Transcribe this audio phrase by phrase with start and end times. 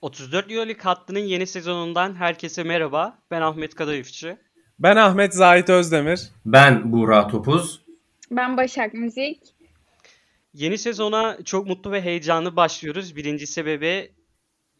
[0.00, 3.18] 34 Euroleague hattının yeni sezonundan herkese merhaba.
[3.30, 4.36] Ben Ahmet Kadayıfçı.
[4.78, 6.30] Ben Ahmet Zahit Özdemir.
[6.46, 7.82] Ben Buğra Topuz.
[8.30, 9.40] Ben Başak Müzik.
[10.54, 13.16] Yeni sezona çok mutlu ve heyecanlı başlıyoruz.
[13.16, 14.12] Birinci sebebi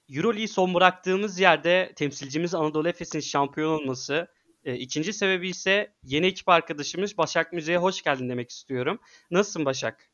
[0.09, 4.29] Euroleague'i son bıraktığımız yerde temsilcimiz Anadolu Efes'in şampiyon olması.
[4.65, 9.01] E, ikinci sebebi ise yeni ekip arkadaşımız Başak Müziğe hoş geldin demek istiyorum.
[9.31, 10.11] Nasılsın Başak?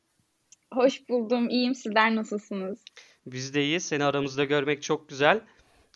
[0.73, 1.49] Hoş buldum.
[1.49, 1.75] İyiyim.
[1.75, 2.83] Sizler nasılsınız?
[3.31, 3.85] Biz de iyiyiz.
[3.85, 5.41] Seni aramızda görmek çok güzel.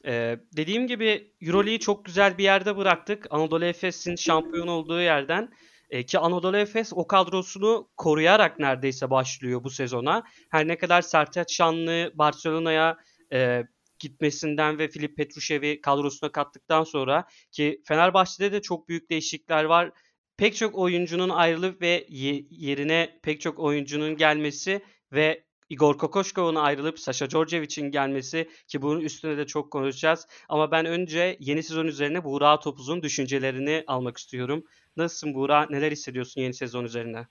[0.05, 3.27] Ee, dediğim gibi Euroleague'i çok güzel bir yerde bıraktık.
[3.30, 5.49] Anadolu Efes'in şampiyon olduğu yerden.
[5.89, 10.23] Ee, ki Anadolu Efes o kadrosunu koruyarak neredeyse başlıyor bu sezona.
[10.49, 12.98] Her ne kadar Sertaç Şanlı Barcelona'ya
[13.34, 13.63] e,
[14.00, 19.91] gitmesinden ve Filip Petrushev'i kadrosuna kattıktan sonra ki Fenerbahçe'de de çok büyük değişiklikler var.
[20.38, 24.81] Pek çok oyuncunun ayrılıp ve yerine pek çok oyuncunun gelmesi
[25.13, 30.27] ve Igor Kokoşkov'un ayrılıp Sasha Djordjevic'in gelmesi ki bunun üstüne de çok konuşacağız.
[30.49, 34.64] Ama ben önce yeni sezon üzerine Buğra Topuz'un düşüncelerini almak istiyorum.
[34.97, 35.67] Nasılsın Buğra?
[35.69, 37.27] Neler hissediyorsun yeni sezon üzerine?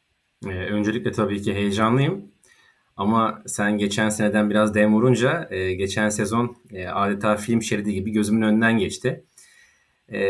[0.47, 2.25] Ee, öncelikle tabii ki heyecanlıyım.
[2.97, 8.11] Ama sen geçen seneden biraz dem vurunca e, geçen sezon e, adeta film şeridi gibi
[8.11, 9.25] gözümün önünden geçti.
[10.13, 10.21] E,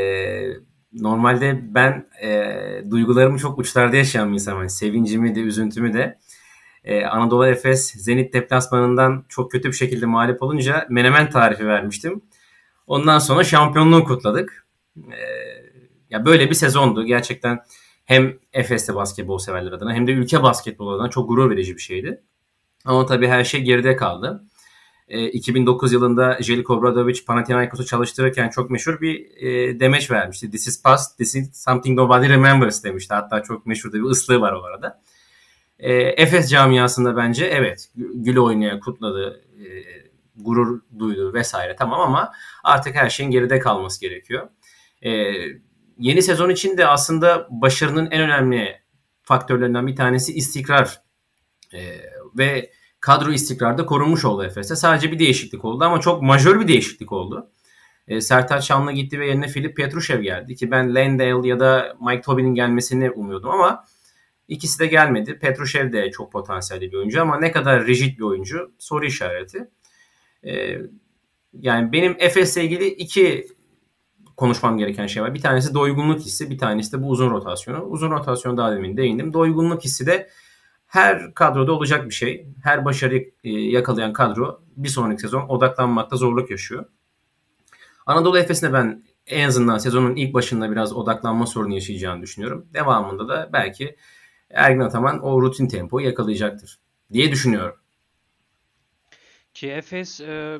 [0.93, 4.59] normalde ben e, duygularımı çok uçlarda yaşayan bir insanım.
[4.59, 6.19] Yani sevincimi de üzüntümü de.
[6.85, 12.23] Ee, Anadolu Efes Zenit deplasmanından çok kötü bir şekilde mağlup olunca menemen tarifi vermiştim.
[12.87, 14.67] Ondan sonra şampiyonluğu kutladık.
[14.97, 15.41] Ee,
[16.11, 17.05] ya böyle bir sezondu.
[17.05, 17.61] Gerçekten
[18.05, 22.23] hem Efes'te basketbol severler adına hem de ülke basketbol adına çok gurur verici bir şeydi.
[22.85, 24.45] Ama tabii her şey geride kaldı.
[25.11, 30.51] 2009 yılında Jeliko Obradovic Panathinaikos'u çalıştırırken çok meşhur bir e, demeç vermişti.
[30.51, 33.15] This is past, this is something nobody remembers demişti.
[33.15, 35.03] Hatta çok meşhur bir ıslığı var o arada.
[35.81, 39.65] E, Efes camiasında bence evet gül oynaya kutladı, e,
[40.37, 42.33] gurur duydu vesaire tamam ama
[42.65, 44.49] artık her şeyin geride kalması gerekiyor.
[45.03, 45.11] E,
[45.99, 48.81] yeni sezon için de aslında başarının en önemli
[49.23, 51.01] faktörlerinden bir tanesi istikrar.
[51.75, 51.81] E,
[52.39, 54.77] ve kadro istikrarda korunmuş oldu Efes'te.
[54.77, 57.51] Sadece bir değişiklik oldu ama çok majör bir değişiklik oldu.
[58.09, 62.23] E, Sertaç Şanlı gitti ve yerine Filip Petrushev geldi ki ben Landale ya da Mike
[62.23, 63.85] Tobin'in gelmesini umuyordum ama
[64.51, 65.39] İkisi de gelmedi.
[65.39, 69.69] Petrushev de çok potansiyelli bir oyuncu ama ne kadar rigid bir oyuncu soru işareti.
[70.45, 70.79] Ee,
[71.53, 73.47] yani benim Efes'le ilgili iki
[74.37, 75.35] konuşmam gereken şey var.
[75.35, 77.83] Bir tanesi doygunluk hissi, bir tanesi de bu uzun rotasyonu.
[77.83, 79.33] Uzun rotasyonu daha demin değindim.
[79.33, 80.31] Doygunluk hissi de
[80.87, 82.47] her kadroda olacak bir şey.
[82.63, 86.85] Her başarıyı e, yakalayan kadro bir sonraki sezon odaklanmakta zorluk yaşıyor.
[88.07, 92.67] Anadolu Efes'ine ben en azından sezonun ilk başında biraz odaklanma sorunu yaşayacağını düşünüyorum.
[92.75, 93.97] Devamında da belki
[94.51, 96.79] Ergin Ataman o rutin tempoyu yakalayacaktır
[97.13, 97.77] diye düşünüyorum.
[99.55, 100.59] Ki Efes e,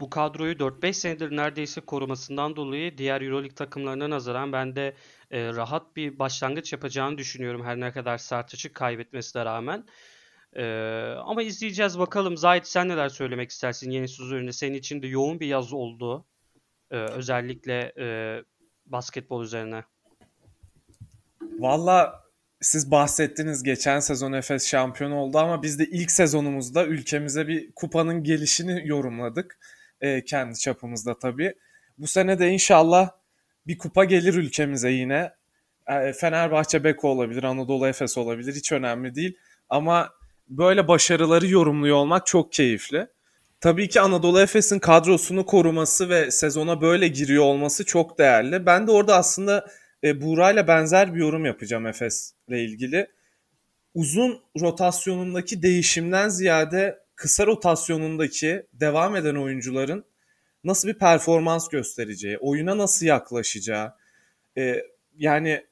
[0.00, 4.94] bu kadroyu 4-5 senedir neredeyse korumasından dolayı diğer Euroleague takımlarına nazaran ben de
[5.30, 9.84] e, rahat bir başlangıç yapacağını düşünüyorum her ne kadar Sertaç'ı kaybetmesine rağmen.
[10.56, 10.64] E,
[11.24, 12.36] ama izleyeceğiz bakalım.
[12.36, 16.24] Zahit sen neler söylemek istersin yeni sezon Senin için de yoğun bir yaz oldu.
[16.90, 18.38] E, özellikle e,
[18.86, 19.84] basketbol üzerine.
[21.58, 22.23] Valla
[22.64, 28.22] siz bahsettiniz geçen sezon Efes şampiyon oldu ama biz de ilk sezonumuzda ülkemize bir kupanın
[28.22, 29.58] gelişini yorumladık.
[30.00, 31.54] E, kendi çapımızda tabii.
[31.98, 33.10] Bu sene de inşallah
[33.66, 35.32] bir kupa gelir ülkemize yine.
[35.86, 39.36] E, Fenerbahçe Beko olabilir, Anadolu Efes olabilir hiç önemli değil.
[39.68, 40.10] Ama
[40.48, 43.06] böyle başarıları yorumluyor olmak çok keyifli.
[43.60, 48.66] Tabii ki Anadolu Efes'in kadrosunu koruması ve sezona böyle giriyor olması çok değerli.
[48.66, 49.66] Ben de orada aslında
[50.04, 53.06] e, Buğra'yla benzer bir yorum yapacağım Efes'le ilgili.
[53.94, 60.04] Uzun rotasyonundaki değişimden ziyade kısa rotasyonundaki devam eden oyuncuların
[60.64, 63.92] nasıl bir performans göstereceği, oyuna nasıl yaklaşacağı,
[64.58, 64.82] e,
[65.16, 65.64] yani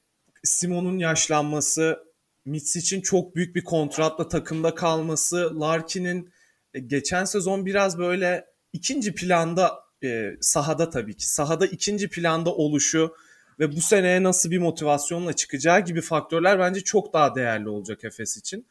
[0.43, 1.99] Simon'un yaşlanması,
[2.45, 6.29] Mitsic'in çok büyük bir kontratla takımda kalması, Larkin'in
[6.73, 13.13] e, geçen sezon biraz böyle ikinci planda e, sahada tabii ki sahada ikinci planda oluşu
[13.59, 18.37] ve bu seneye nasıl bir motivasyonla çıkacağı gibi faktörler bence çok daha değerli olacak Efes
[18.37, 18.65] için.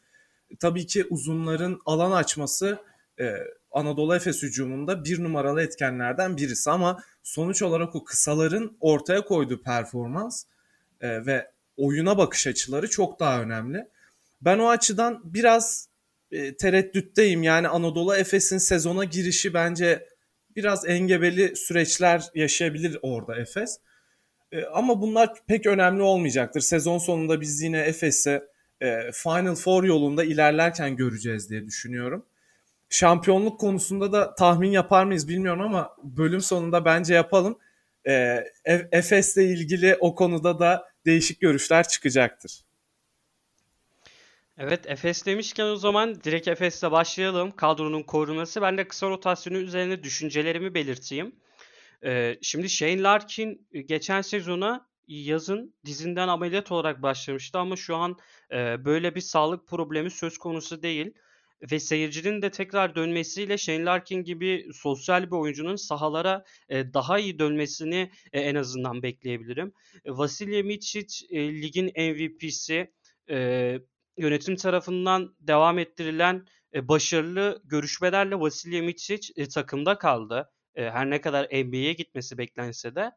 [0.60, 2.78] Tabii ki uzunların alan açması
[3.20, 3.34] e,
[3.72, 10.44] Anadolu Efes hücumunda bir numaralı etkenlerden birisi ama sonuç olarak o kısaların ortaya koyduğu performans
[11.00, 13.88] e, ve oyuna bakış açıları çok daha önemli.
[14.42, 15.88] Ben o açıdan biraz
[16.30, 17.42] e, tereddütteyim.
[17.42, 20.08] Yani Anadolu Efes'in sezona girişi bence
[20.56, 23.78] biraz engebeli süreçler yaşayabilir orada Efes.
[24.52, 26.60] E, ama bunlar pek önemli olmayacaktır.
[26.60, 28.42] Sezon sonunda biz yine Efes'i
[28.80, 32.26] e, Final Four yolunda ilerlerken göreceğiz diye düşünüyorum.
[32.90, 37.58] şampiyonluk konusunda da tahmin yapar mıyız bilmiyorum ama bölüm sonunda bence yapalım.
[38.08, 38.44] Ee,
[38.92, 42.64] Efes'le ilgili o konuda da değişik görüşler çıkacaktır.
[44.58, 47.50] Evet Efes demişken o zaman direkt Efes'le başlayalım.
[47.50, 48.62] Kadronun koruması.
[48.62, 51.32] Ben de kısa rotasyonu üzerine düşüncelerimi belirteyim.
[52.04, 58.16] Ee, şimdi Shane Larkin geçen sezona yazın dizinden ameliyat olarak başlamıştı ama şu an
[58.52, 61.14] e, böyle bir sağlık problemi söz konusu değil.
[61.72, 67.38] Ve seyircinin de tekrar dönmesiyle Shane Larkin gibi sosyal bir oyuncunun sahalara e, daha iyi
[67.38, 69.72] dönmesini e, en azından bekleyebilirim.
[70.04, 72.92] E, Vasilya Mičić e, ligin MVP'si.
[73.30, 73.78] E,
[74.16, 80.51] yönetim tarafından devam ettirilen e, başarılı görüşmelerle Vasilya Mičić e, takımda kaldı.
[80.74, 83.12] E, her ne kadar NBA'ye gitmesi beklense de.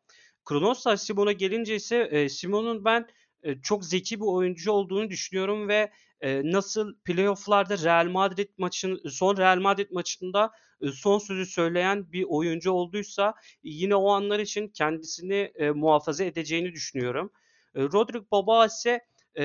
[0.46, 3.07] Kronos'la Simon'a gelince ise e, Simon'un ben
[3.44, 5.92] e, çok zeki bir oyuncu olduğunu düşünüyorum ve
[6.22, 12.25] e, nasıl playoff'larda Real Madrid maçın son Real Madrid maçında e, son sözü söyleyen bir
[12.30, 17.31] oyuncu olduysa yine o anlar için kendisini e, muhafaza edeceğini düşünüyorum.
[17.75, 19.00] E, Rodrik Baba ise
[19.40, 19.44] e,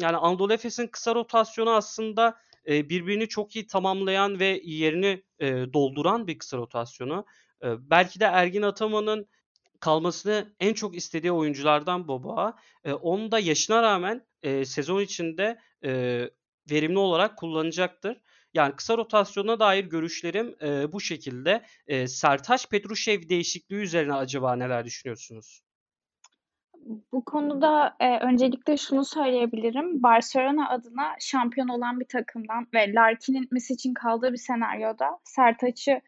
[0.00, 5.22] yani Anadolu Efes'in kısa rotasyonu aslında birbirini çok iyi tamamlayan ve yerini
[5.72, 7.26] dolduran bir kısa rotasyonu.
[7.62, 9.26] Belki de Ergin Ataman'ın
[9.80, 12.56] kalmasını en çok istediği oyunculardan Boba.
[12.84, 14.26] E, onun da yaşına rağmen
[14.64, 15.58] sezon içinde
[16.70, 18.20] verimli olarak kullanacaktır.
[18.54, 20.56] Yani kısa rotasyona dair görüşlerim
[20.92, 21.66] bu şekilde.
[21.86, 25.65] E, Sertaç Petrushev değişikliği üzerine acaba neler düşünüyorsunuz?
[27.12, 30.02] Bu konuda e, öncelikle şunu söyleyebilirim.
[30.02, 36.00] Barcelona adına şampiyon olan bir takımdan ve Larkin'in için kaldığı bir senaryoda Sertaç'ı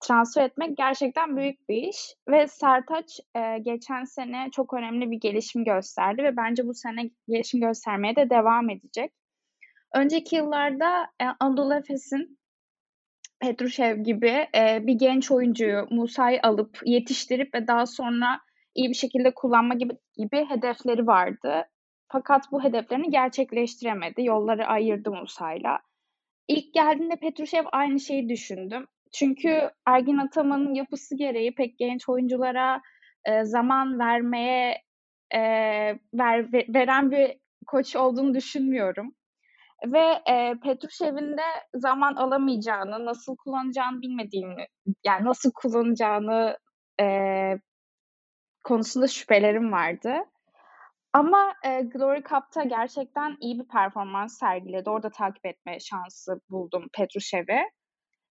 [0.00, 5.64] transfer etmek gerçekten büyük bir iş ve Sertaç e, geçen sene çok önemli bir gelişim
[5.64, 9.12] gösterdi ve bence bu sene gelişim göstermeye de devam edecek.
[9.94, 12.38] Önceki yıllarda e, Anadolu Efes'in
[13.40, 18.40] Petrushev gibi e, bir genç oyuncuyu Musa'yı alıp yetiştirip ve daha sonra
[18.78, 21.64] iyi bir şekilde kullanma gibi, gibi hedefleri vardı.
[22.12, 24.24] Fakat bu hedeflerini gerçekleştiremedi.
[24.24, 25.78] Yolları ayırdı Musa'yla.
[26.48, 28.86] İlk geldiğinde Petrushev aynı şeyi düşündüm.
[29.12, 32.80] Çünkü Ergin Ataman'ın yapısı gereği pek genç oyunculara
[33.24, 34.82] e, zaman vermeye
[35.34, 35.40] e,
[36.14, 37.36] ver, veren bir
[37.66, 39.14] koç olduğunu düşünmüyorum.
[39.86, 44.66] Ve e, Petrushev'in de zaman alamayacağını, nasıl kullanacağını bilmediğini,
[45.06, 46.58] yani nasıl kullanacağını
[47.00, 47.04] e,
[48.68, 50.14] konusunda şüphelerim vardı.
[51.12, 54.90] Ama e, Glory Cup'ta gerçekten iyi bir performans sergiledi.
[54.90, 57.62] Orada takip etme şansı buldum Petrushev'i.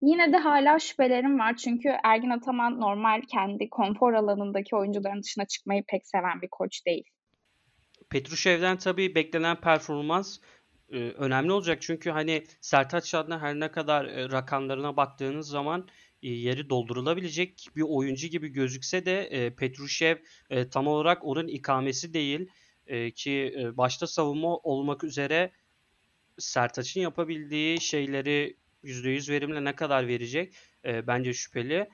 [0.02, 5.84] Yine de hala şüphelerim var çünkü Ergin Ataman normal kendi konfor alanındaki oyuncuların dışına çıkmayı
[5.88, 7.04] pek seven bir koç değil.
[8.10, 10.40] Petrushev'den tabii beklenen performans
[10.92, 15.88] e, önemli olacak çünkü hani Sertaç adına her ne kadar e, rakamlarına baktığınız zaman
[16.30, 20.18] yeri doldurulabilecek bir oyuncu gibi gözükse de e, Petrushev
[20.50, 22.48] e, tam olarak onun ikamesi değil
[22.88, 25.52] e, ki e, başta savunma olmak üzere
[26.40, 30.54] Sertaç'ın yapabildiği şeyleri %100 verimle ne kadar verecek
[30.86, 31.90] e, bence şüpheli.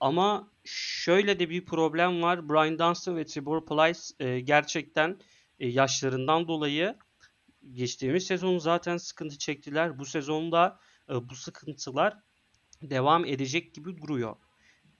[0.00, 2.48] Ama şöyle de bir problem var.
[2.48, 5.18] Brian Dunstan ve Tibor Plyce e, gerçekten
[5.58, 6.96] e, yaşlarından dolayı
[7.72, 9.98] geçtiğimiz sezon zaten sıkıntı çektiler.
[9.98, 10.78] Bu sezonda
[11.10, 12.18] e, bu sıkıntılar
[12.90, 14.36] devam edecek gibi duruyor.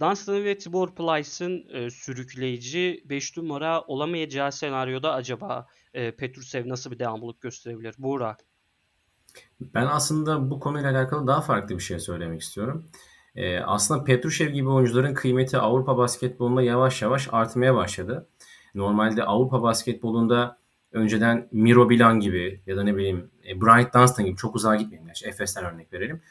[0.00, 6.98] Dunstan ve Tibor Plyce'ın e, sürükleyici 5 numara olamayacağı senaryoda acaba e, Petrusev nasıl bir
[6.98, 7.94] devamlılık gösterebilir?
[7.98, 8.36] Buğra.
[9.60, 12.84] Ben aslında bu konuyla alakalı daha farklı bir şey söylemek istiyorum.
[13.36, 18.28] Ee, aslında Petrushev gibi oyuncuların kıymeti Avrupa basketbolunda yavaş yavaş artmaya başladı.
[18.74, 20.58] Normalde Avrupa basketbolunda
[20.92, 25.10] önceden Miro Bilan gibi ya da ne bileyim e, Bryant Dunstan gibi çok uzağa gitmeyelim.
[25.24, 26.22] Efes'ten örnek verelim.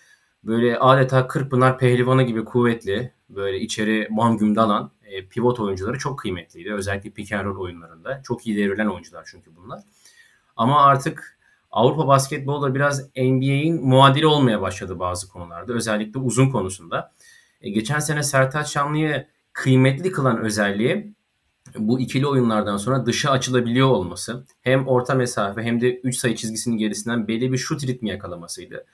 [0.43, 6.73] Böyle adeta Kırkpınar pehlivanı gibi kuvvetli, böyle içeri bam dalan e, pivot oyuncuları çok kıymetliydi.
[6.73, 8.21] Özellikle pick and roll oyunlarında.
[8.23, 9.83] Çok iyi devrilen oyuncular çünkü bunlar.
[10.55, 11.37] Ama artık
[11.71, 15.73] Avrupa basketbolda biraz NBA'in muadili olmaya başladı bazı konularda.
[15.73, 17.13] Özellikle uzun konusunda.
[17.61, 21.13] E, geçen sene Sertaç Şanlı'yı kıymetli kılan özelliği
[21.77, 24.45] bu ikili oyunlardan sonra dışa açılabiliyor olması.
[24.61, 28.85] Hem orta mesafe hem de 3 sayı çizgisinin gerisinden belli bir şut ritmi yakalamasıydı.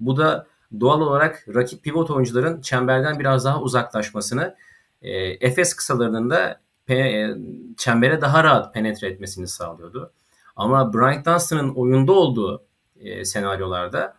[0.00, 0.46] Bu da
[0.80, 4.56] doğal olarak rakip pivot oyuncuların çemberden biraz daha uzaklaşmasını,
[5.02, 5.10] e,
[5.46, 7.36] Efes kısalarının da pe, e,
[7.76, 10.12] çembere daha rahat penetre etmesini sağlıyordu.
[10.56, 12.64] Ama Bryant Dunstan'ın oyunda olduğu
[13.00, 14.16] e, senaryolarda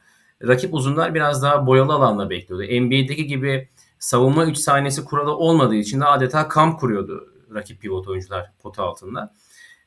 [0.47, 2.63] rakip uzunlar biraz daha boyalı alanla bekliyordu.
[2.63, 8.51] NBA'deki gibi savunma 3 saniyesi kuralı olmadığı için de adeta kamp kuruyordu rakip pivot oyuncular
[8.59, 9.33] pota altında.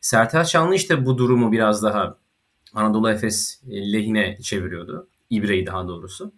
[0.00, 2.16] Sertaç Şanlı işte bu durumu biraz daha
[2.75, 5.09] Anadolu Efes lehine çeviriyordu.
[5.31, 6.33] İbre'yi daha doğrusu.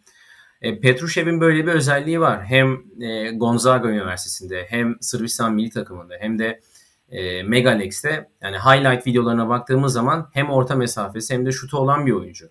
[0.65, 2.45] E, Petrushev'in böyle bir özelliği var.
[2.45, 6.61] Hem e, Gonzaga Üniversitesi'nde hem Sırbistan milli takımında hem de
[7.09, 12.13] e, Megalex'te yani highlight videolarına baktığımız zaman hem orta mesafesi hem de şutu olan bir
[12.13, 12.51] oyuncu.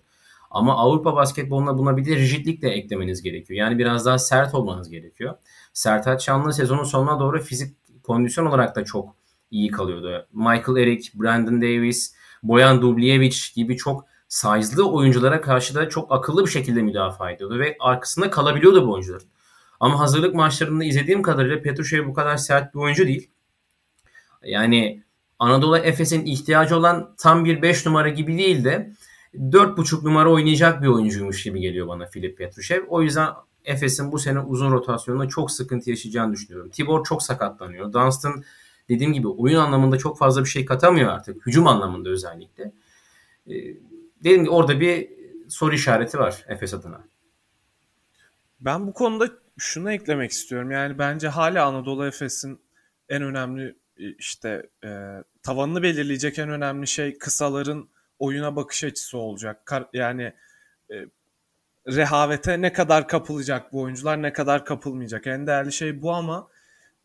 [0.50, 3.58] Ama Avrupa basketboluna buna bir de rigidlik de eklemeniz gerekiyor.
[3.58, 5.34] Yani biraz daha sert olmanız gerekiyor.
[5.72, 9.16] Sertaç Şanlı sezonun sonuna doğru fizik kondisyon olarak da çok
[9.50, 10.26] iyi kalıyordu.
[10.32, 14.04] Michael Eric, Brandon Davis, Boyan Dubljevic gibi çok
[14.34, 19.22] size'lı oyunculara karşı da çok akıllı bir şekilde müdafaa ediyordu ve arkasında kalabiliyordu bu oyuncular.
[19.80, 23.30] Ama hazırlık maçlarında izlediğim kadarıyla Petrushev bu kadar sert bir oyuncu değil.
[24.44, 25.02] Yani
[25.38, 28.92] Anadolu Efes'in ihtiyacı olan tam bir 5 numara gibi değil de
[29.34, 32.84] 4.5 numara oynayacak bir oyuncuymuş gibi geliyor bana Filip Petrushev.
[32.88, 33.28] O yüzden
[33.64, 36.70] Efes'in bu sene uzun rotasyonunda çok sıkıntı yaşayacağını düşünüyorum.
[36.70, 37.92] Tibor çok sakatlanıyor.
[37.92, 38.44] Dunstan
[38.88, 41.46] dediğim gibi oyun anlamında çok fazla bir şey katamıyor artık.
[41.46, 42.72] Hücum anlamında özellikle.
[44.24, 45.08] Dediğim gibi orada bir
[45.48, 47.04] soru işareti var Efes adına.
[48.60, 49.28] Ben bu konuda
[49.58, 50.70] şunu eklemek istiyorum.
[50.70, 52.60] Yani bence hala Anadolu Efes'in
[53.08, 54.88] en önemli e, işte e,
[55.42, 57.88] tavanını belirleyecek en önemli şey kısaların
[58.18, 59.72] oyuna bakış açısı olacak.
[59.92, 60.32] Yani
[60.90, 60.94] e,
[61.88, 65.26] rehavete ne kadar kapılacak bu oyuncular ne kadar kapılmayacak.
[65.26, 66.48] En değerli şey bu ama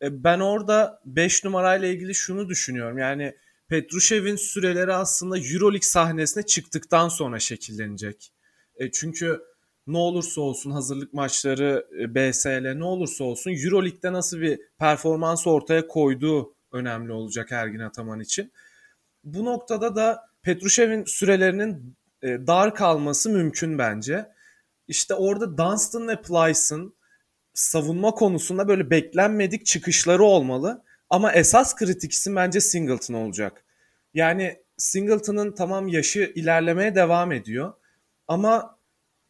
[0.02, 2.98] e, ben orada 5 numarayla ilgili şunu düşünüyorum.
[2.98, 3.34] Yani
[3.70, 8.32] Petrushev'in süreleri aslında Euroleague sahnesine çıktıktan sonra şekillenecek.
[8.76, 9.40] E, çünkü
[9.86, 15.86] ne olursa olsun hazırlık maçları e, BSL ne olursa olsun Euroleague'de nasıl bir performans ortaya
[15.86, 18.52] koyduğu önemli olacak Ergin Ataman için.
[19.24, 24.26] Bu noktada da Petrushev'in sürelerinin e, dar kalması mümkün bence.
[24.88, 26.94] İşte orada Dunstan ve Plyce'ın
[27.54, 30.82] savunma konusunda böyle beklenmedik çıkışları olmalı.
[31.10, 33.64] Ama esas kritik isim bence Singleton olacak.
[34.14, 37.72] Yani Singleton'ın tamam yaşı ilerlemeye devam ediyor.
[38.28, 38.78] Ama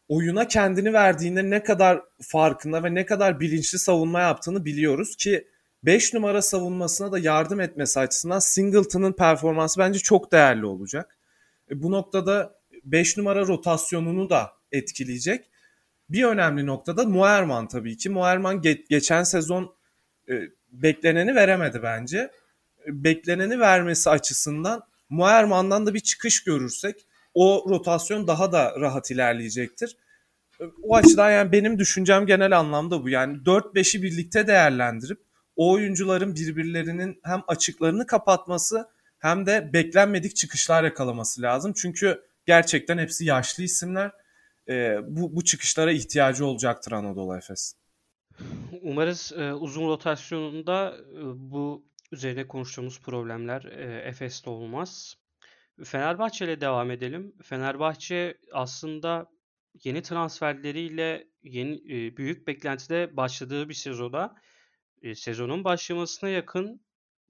[0.07, 5.47] oyuna kendini verdiğinde ne kadar farkında ve ne kadar bilinçli savunma yaptığını biliyoruz ki
[5.83, 11.17] 5 numara savunmasına da yardım etmesi açısından Singleton'ın performansı bence çok değerli olacak.
[11.71, 15.49] E, bu noktada 5 numara rotasyonunu da etkileyecek.
[16.09, 18.09] Bir önemli noktada Muerman tabii ki.
[18.09, 19.75] Muerman ge- geçen sezon
[20.29, 20.33] e,
[20.71, 22.31] bekleneni veremedi bence.
[22.87, 29.97] Bekleneni vermesi açısından Muerman'dan da bir çıkış görürsek o rotasyon daha da rahat ilerleyecektir.
[30.83, 33.09] O açıdan yani benim düşüncem genel anlamda bu.
[33.09, 35.19] Yani 4-5'i birlikte değerlendirip
[35.55, 41.73] o oyuncuların birbirlerinin hem açıklarını kapatması hem de beklenmedik çıkışlar yakalaması lazım.
[41.73, 44.11] Çünkü gerçekten hepsi yaşlı isimler.
[44.69, 47.73] E, bu, bu çıkışlara ihtiyacı olacaktır Anadolu Efes.
[48.81, 51.21] Umarız e, uzun rotasyonunda e,
[51.51, 55.17] bu üzerine konuştuğumuz problemler e, Efes'te olmaz.
[55.83, 57.35] Fenerbahçe ile devam edelim.
[57.43, 59.31] Fenerbahçe aslında
[59.83, 64.35] yeni transferleriyle yeni e, büyük beklentide başladığı bir sezonda
[65.01, 66.81] e, sezonun başlamasına yakın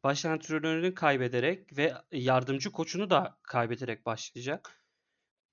[0.03, 4.77] baş antrenörünü kaybederek ve yardımcı koçunu da kaybederek başlayacak.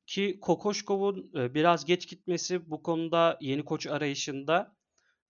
[0.06, 4.76] Ki Kokoşkov'un e, biraz geç gitmesi bu konuda yeni koç arayışında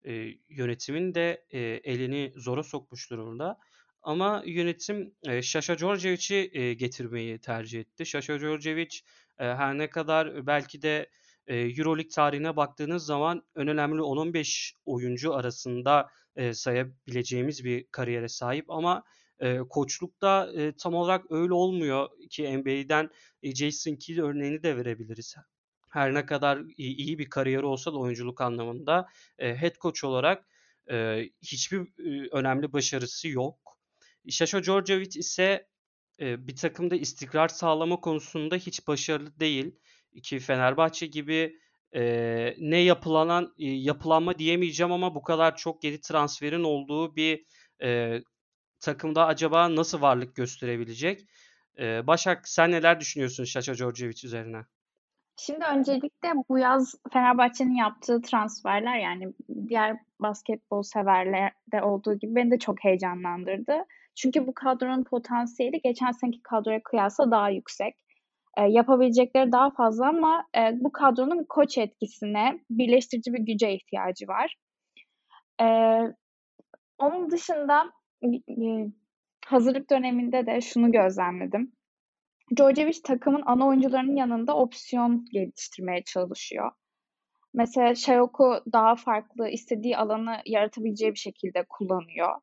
[0.04, 3.58] e, yönetimin de e, elini zora sokmuş durumda.
[4.02, 8.06] Ama yönetim e, Şaşa Djordjevic'i e, getirmeyi tercih etti.
[8.06, 9.00] Şaşa Djordjevic
[9.38, 11.10] e, her ne kadar belki de
[11.46, 18.70] e, Euroleague tarihine baktığınız zaman en önemli 10-15 oyuncu arasında e, sayabileceğimiz bir kariyere sahip
[18.70, 19.04] ama
[19.40, 23.10] e, koçlukta e, tam olarak öyle olmuyor ki NBA'den
[23.42, 25.36] e, Jason Kidd örneğini de verebiliriz.
[25.90, 30.46] Her ne kadar iyi bir kariyeri olsa da oyunculuk anlamında e, head coach olarak
[30.90, 33.78] e, hiçbir e, önemli başarısı yok.
[34.30, 35.68] Şaşo Djordjevic ise
[36.20, 39.74] e, bir takımda istikrar sağlama konusunda hiç başarılı değil.
[40.22, 41.58] Ki Fenerbahçe gibi
[41.94, 47.44] e, ne yapılanan e, yapılanma diyemeyeceğim ama bu kadar çok geri transferin olduğu bir
[47.82, 48.20] e,
[48.80, 51.26] takımda acaba nasıl varlık gösterebilecek?
[51.78, 54.64] E, Başak sen neler düşünüyorsun Şaşa Djordjevic üzerine?
[55.40, 59.32] Şimdi öncelikle bu yaz Fenerbahçe'nin yaptığı transferler yani
[59.68, 63.84] diğer basketbol severlerde olduğu gibi beni de çok heyecanlandırdı.
[64.14, 67.94] Çünkü bu kadronun potansiyeli geçen seneki kadroya kıyasla daha yüksek.
[68.56, 74.56] E, yapabilecekleri daha fazla ama e, bu kadronun koç etkisine, birleştirici bir güce ihtiyacı var.
[75.60, 75.66] E,
[76.98, 77.92] onun dışında
[78.24, 78.28] e,
[79.46, 81.72] hazırlık döneminde de şunu gözlemledim.
[82.56, 86.70] Djordjevic takımın ana oyuncularının yanında opsiyon geliştirmeye çalışıyor.
[87.54, 92.34] Mesela Şayok'u daha farklı istediği alanı yaratabileceği bir şekilde kullanıyor.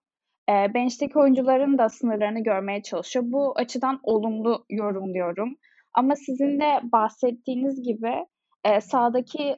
[0.49, 3.25] E, bench'teki oyuncuların da sınırlarını görmeye çalışıyor.
[3.27, 5.57] Bu açıdan olumlu yorumluyorum.
[5.93, 8.25] Ama sizin de bahsettiğiniz gibi
[8.63, 9.57] e, sahadaki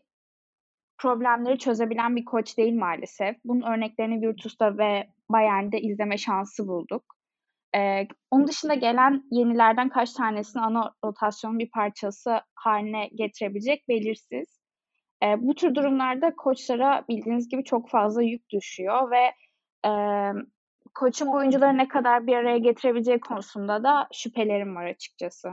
[0.97, 3.35] problemleri çözebilen bir koç değil maalesef.
[3.45, 7.16] Bunun örneklerini Virtus'ta ve Bayern'de izleme şansı bulduk.
[7.75, 14.59] Ee, onun dışında gelen yenilerden kaç tanesini ana rotasyonun bir parçası haline getirebilecek belirsiz.
[15.23, 19.31] Ee, bu tür durumlarda koçlara bildiğiniz gibi çok fazla yük düşüyor ve
[19.89, 19.91] e,
[20.95, 25.49] koçun oyuncuları ne kadar bir araya getirebileceği konusunda da şüphelerim var açıkçası.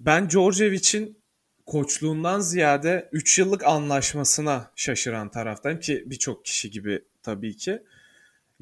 [0.00, 1.22] Ben Djordjevic'in
[1.66, 7.82] koçluğundan ziyade 3 yıllık anlaşmasına şaşıran taraftayım ki birçok kişi gibi tabii ki.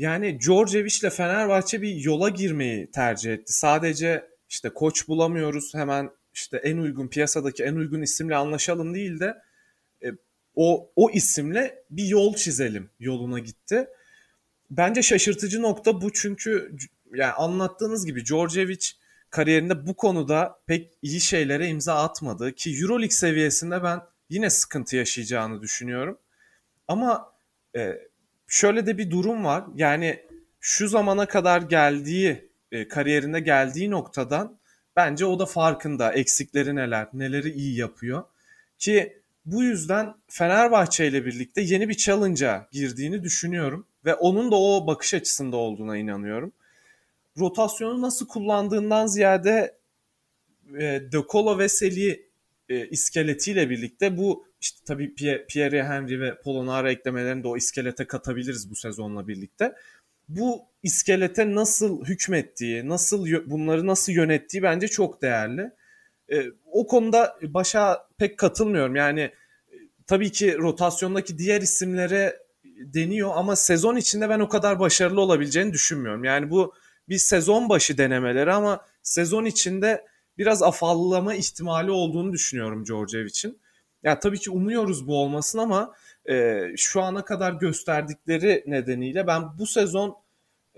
[0.00, 3.52] Yani Djordjevic ile Fenerbahçe bir yola girmeyi tercih etti.
[3.52, 9.42] Sadece işte koç bulamıyoruz hemen işte en uygun piyasadaki en uygun isimle anlaşalım değil de
[10.04, 10.08] e,
[10.54, 13.88] o o isimle bir yol çizelim yoluna gitti.
[14.70, 16.76] Bence şaşırtıcı nokta bu çünkü
[17.14, 18.86] yani anlattığınız gibi Djordjevic
[19.30, 25.62] kariyerinde bu konuda pek iyi şeylere imza atmadı ki EuroLeague seviyesinde ben yine sıkıntı yaşayacağını
[25.62, 26.18] düşünüyorum.
[26.88, 27.32] Ama
[27.76, 28.09] e,
[28.50, 29.64] şöyle de bir durum var.
[29.74, 30.20] Yani
[30.60, 34.58] şu zamana kadar geldiği e, kariyerinde geldiği noktadan
[34.96, 36.12] bence o da farkında.
[36.12, 38.24] Eksikleri neler, neleri iyi yapıyor.
[38.78, 43.86] Ki bu yüzden Fenerbahçe ile birlikte yeni bir challenge'a girdiğini düşünüyorum.
[44.04, 46.52] Ve onun da o bakış açısında olduğuna inanıyorum.
[47.38, 49.78] Rotasyonu nasıl kullandığından ziyade
[50.74, 52.26] e, De Colo Veseli
[52.68, 55.14] e, iskeletiyle birlikte bu işte tabii
[55.48, 59.74] Pierre Henry ve Polonara eklemelerini de o iskelete katabiliriz bu sezonla birlikte.
[60.28, 65.70] Bu iskelete nasıl hükmettiği, nasıl bunları nasıl yönettiği bence çok değerli.
[66.32, 68.96] E, o konuda başa pek katılmıyorum.
[68.96, 69.32] Yani e,
[70.06, 76.24] tabii ki rotasyondaki diğer isimlere deniyor ama sezon içinde ben o kadar başarılı olabileceğini düşünmüyorum.
[76.24, 76.74] Yani bu
[77.08, 80.04] bir sezon başı denemeleri ama sezon içinde
[80.38, 83.60] biraz afallama ihtimali olduğunu düşünüyorum Djordjevic'in.
[84.02, 85.94] Ya tabii ki umuyoruz bu olmasın ama
[86.28, 90.16] e, şu ana kadar gösterdikleri nedeniyle ben bu sezon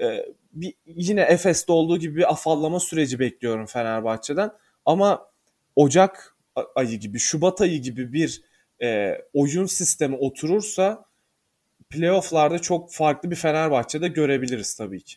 [0.00, 4.50] e, bir, yine Efes'te olduğu gibi bir afallama süreci bekliyorum Fenerbahçe'den.
[4.84, 5.26] Ama
[5.76, 6.36] Ocak
[6.74, 8.42] ayı gibi, Şubat ayı gibi bir
[8.82, 11.04] e, oyun sistemi oturursa
[11.90, 15.16] playofflarda çok farklı bir Fenerbahçe'de görebiliriz tabii ki.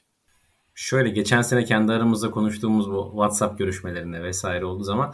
[0.75, 5.13] Şöyle geçen sene kendi aramızda konuştuğumuz bu WhatsApp görüşmelerinde vesaire olduğu zaman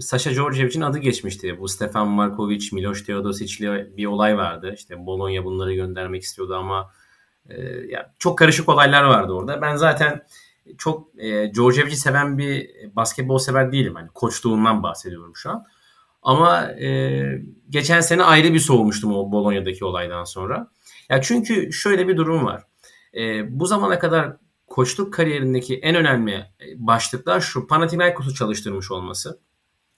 [0.00, 1.60] Sasha Djordjevic'in adı geçmişti.
[1.60, 4.72] Bu Stefan Markovic, Miloš Teodosic ile bir olay vardı.
[4.76, 6.90] İşte Bologna bunları göndermek istiyordu ama
[7.48, 9.62] e, ya çok karışık olaylar vardı orada.
[9.62, 10.26] Ben zaten
[10.78, 13.94] çok e, Djordjevic'i seven bir basketbol sever değilim.
[13.94, 15.64] Hani koçluğundan bahsediyorum şu an.
[16.22, 17.22] Ama e,
[17.70, 20.70] geçen sene ayrı bir soğumuştum o Bologna'daki olaydan sonra.
[21.08, 22.62] Ya çünkü şöyle bir durum var.
[23.14, 27.66] E, bu zamana kadar koçluk kariyerindeki en önemli e, başlıklar şu.
[27.66, 29.40] Panathinaikos'u çalıştırmış olması,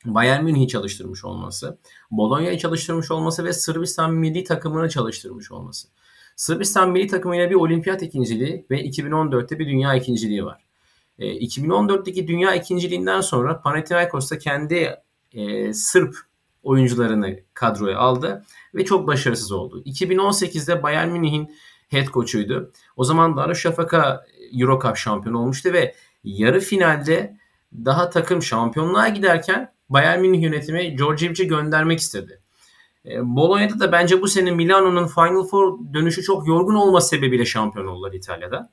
[0.05, 1.79] Bayern Münih'i çalıştırmış olması,
[2.11, 5.89] Bologna'yı çalıştırmış olması ve Sırbistan milli takımını çalıştırmış olması.
[6.37, 10.65] Sırbistan milli takımıyla bir olimpiyat ikinciliği ve 2014'te bir dünya ikinciliği var.
[11.19, 14.97] E, 2014'teki dünya ikinciliğinden sonra Panathinaikos'ta kendi
[15.33, 16.17] e, Sırp
[16.63, 19.83] oyuncularını kadroya aldı ve çok başarısız oldu.
[19.87, 21.55] 2018'de Bayern Münih'in
[21.89, 22.73] head coach'uydu.
[22.97, 27.37] O zaman Darüşşafaka Euro şampiyonu olmuştu ve yarı finalde
[27.73, 32.41] daha takım şampiyonluğa giderken Bayern Münih yönetimi Djordjevic'i göndermek istedi.
[33.07, 37.87] E, Bologna'da da bence bu sene Milano'nun Final Four dönüşü çok yorgun olması sebebiyle şampiyon
[37.87, 38.71] oldular İtalya'da.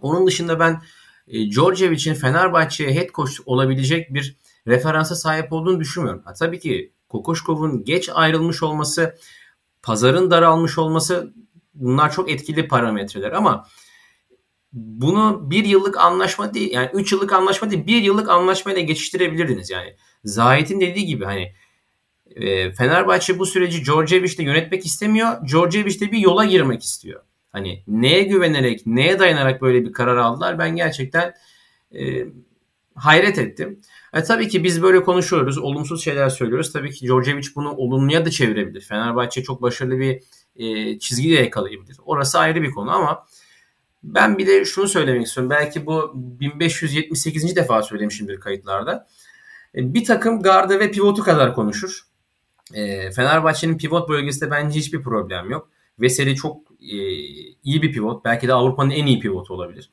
[0.00, 0.82] Onun dışında ben
[1.28, 6.22] e, Djordjevic'in Fenerbahçe'ye head coach olabilecek bir referansa sahip olduğunu düşünmüyorum.
[6.24, 9.16] Ha, tabii ki Kokoşkov'un geç ayrılmış olması,
[9.82, 11.34] pazarın daralmış olması
[11.74, 13.66] bunlar çok etkili parametreler ama
[14.74, 19.96] bunu bir yıllık anlaşma değil yani üç yıllık anlaşma değil bir yıllık anlaşmayla geçiştirebilirdiniz yani.
[20.24, 21.52] Zahit'in dediği gibi hani
[22.36, 25.46] e, Fenerbahçe bu süreci Djordjevic'le yönetmek istemiyor.
[25.48, 27.20] Djordjevic de bir yola girmek istiyor.
[27.52, 31.34] Hani neye güvenerek, neye dayanarak böyle bir karar aldılar ben gerçekten
[31.94, 32.26] e,
[32.94, 33.80] hayret ettim.
[34.14, 36.72] E, tabii ki biz böyle konuşuyoruz, olumsuz şeyler söylüyoruz.
[36.72, 38.80] Tabii ki Djordjevic bunu olumluya da çevirebilir.
[38.80, 40.22] Fenerbahçe çok başarılı bir
[40.56, 41.96] e, çizgi de yakalayabilir.
[42.04, 43.26] Orası ayrı bir konu ama
[44.04, 45.50] ben bir de şunu söylemek istiyorum.
[45.50, 47.56] Belki bu 1578.
[47.56, 49.06] defa söylemişimdir kayıtlarda.
[49.74, 52.00] E, bir takım garda ve pivotu kadar konuşur.
[52.74, 55.68] E, Fenerbahçe'nin pivot bölgesinde bence hiçbir problem yok.
[56.00, 56.96] Veseli çok e,
[57.64, 58.24] iyi bir pivot.
[58.24, 59.90] Belki de Avrupa'nın en iyi pivotu olabilir.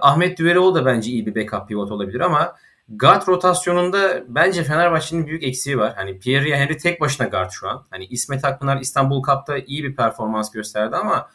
[0.00, 2.56] Ahmet Düveroğlu da bence iyi bir backup pivot olabilir ama
[2.88, 5.94] guard rotasyonunda bence Fenerbahçe'nin büyük eksiği var.
[5.96, 7.86] Hani Pierre Henry tek başına guard şu an.
[7.90, 11.28] Hani İsmet Akpınar İstanbul Cup'ta iyi bir performans gösterdi ama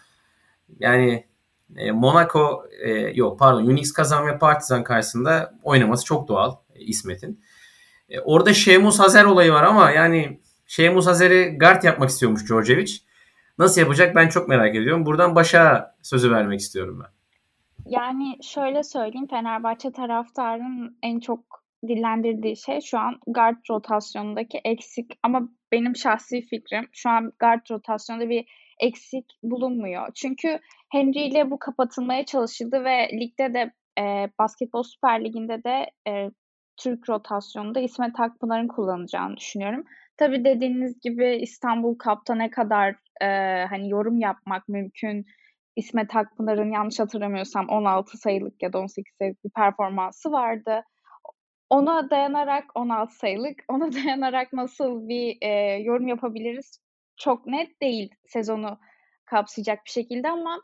[0.79, 1.25] yani
[1.75, 7.41] e, Monaco e, yok pardon Unix Kazan ve Partizan karşısında oynaması çok doğal e, İsmet'in.
[8.09, 12.91] E, orada Şemus Hazer olayı var ama yani Şeymus Hazer'i guard yapmak istiyormuş Djordjevic.
[13.57, 15.05] Nasıl yapacak ben çok merak ediyorum.
[15.05, 17.15] Buradan başa sözü vermek istiyorum ben.
[17.85, 21.39] Yani şöyle söyleyeyim Fenerbahçe taraftarının en çok
[21.87, 28.29] dillendirdiği şey şu an guard rotasyonundaki eksik ama benim şahsi fikrim şu an guard rotasyonunda
[28.29, 28.45] bir
[28.79, 30.07] eksik bulunmuyor.
[30.15, 30.59] Çünkü
[30.91, 36.31] Henry ile bu kapatılmaya çalışıldı ve ligde de e, Basketbol Süper Ligi'nde de e,
[36.77, 39.83] Türk rotasyonunda İsmet Akpınar'ın kullanacağını düşünüyorum.
[40.17, 43.27] Tabii dediğiniz gibi İstanbul Cup'ta ne kadar e,
[43.69, 45.25] hani yorum yapmak mümkün.
[45.75, 50.83] İsmet Akpınar'ın yanlış hatırlamıyorsam 16 sayılık ya da 18 sayılık bir performansı vardı.
[51.69, 55.49] Ona dayanarak 16 sayılık, ona dayanarak nasıl bir e,
[55.83, 56.84] yorum yapabiliriz
[57.17, 58.79] çok net değil sezonu
[59.25, 60.61] kapsayacak bir şekilde ama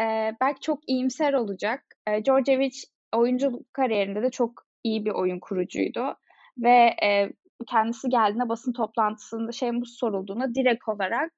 [0.00, 1.84] e, belki çok iyimser olacak.
[2.08, 2.76] E, Djordjevic
[3.12, 6.16] oyuncu kariyerinde de çok iyi bir oyun kurucuydu
[6.58, 7.32] ve e,
[7.66, 11.32] kendisi geldiğinde basın toplantısında şey bu sorulduğunda direkt olarak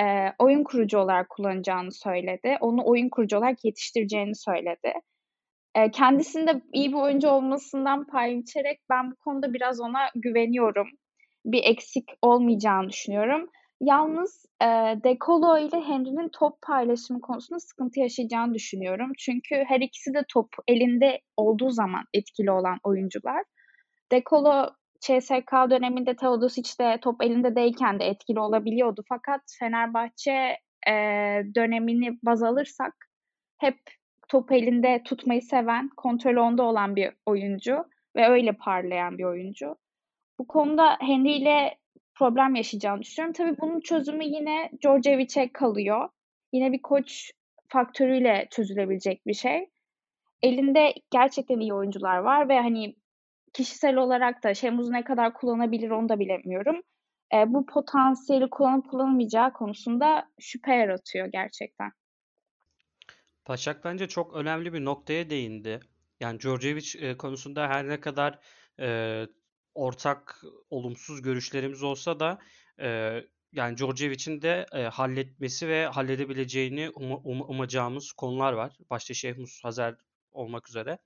[0.00, 0.04] e,
[0.38, 2.56] oyun kurucu olarak kullanacağını söyledi.
[2.60, 4.92] Onu oyun kurucu olarak yetiştireceğini söyledi.
[5.74, 10.88] E, kendisinde iyi bir oyuncu olmasından pay biçerek ben bu konuda biraz ona güveniyorum.
[11.44, 13.50] Bir eksik olmayacağını düşünüyorum.
[13.84, 14.66] Yalnız e,
[15.04, 19.12] Dekolo ile Henry'nin top paylaşımı konusunda sıkıntı yaşayacağını düşünüyorum.
[19.18, 23.44] Çünkü her ikisi de top elinde olduğu zaman etkili olan oyuncular.
[24.12, 29.02] Dekolo CSK döneminde Teodosic'de top elinde değilken de etkili olabiliyordu.
[29.08, 30.92] Fakat Fenerbahçe e,
[31.54, 32.94] dönemini baz alırsak
[33.58, 33.78] hep
[34.28, 37.84] top elinde tutmayı seven, kontrol onda olan bir oyuncu
[38.16, 39.76] ve öyle parlayan bir oyuncu.
[40.38, 41.81] Bu konuda Henry ile
[42.14, 43.32] problem yaşayacağını düşünüyorum.
[43.32, 46.08] Tabii bunun çözümü yine Djordjevic'e kalıyor.
[46.52, 47.32] Yine bir koç
[47.68, 49.70] faktörüyle çözülebilecek bir şey.
[50.42, 52.96] Elinde gerçekten iyi oyuncular var ve hani
[53.52, 56.82] kişisel olarak da Şemuz ne kadar kullanabilir onu da bilemiyorum.
[57.34, 61.92] E, bu potansiyeli kullanıp kullanamayacağı konusunda şüphe yaratıyor gerçekten.
[63.44, 65.80] Paşak bence çok önemli bir noktaya değindi.
[66.20, 68.38] Yani Djordjevic e, konusunda her ne kadar
[68.80, 69.26] e,
[69.74, 72.38] ortak olumsuz görüşlerimiz olsa da
[72.80, 73.20] e,
[73.52, 78.76] yani Djordjevic'in de e, halletmesi ve halledebileceğini um, um, umacağımız konular var.
[78.90, 79.94] Başta Şehmus Hazer
[80.32, 80.98] olmak üzere.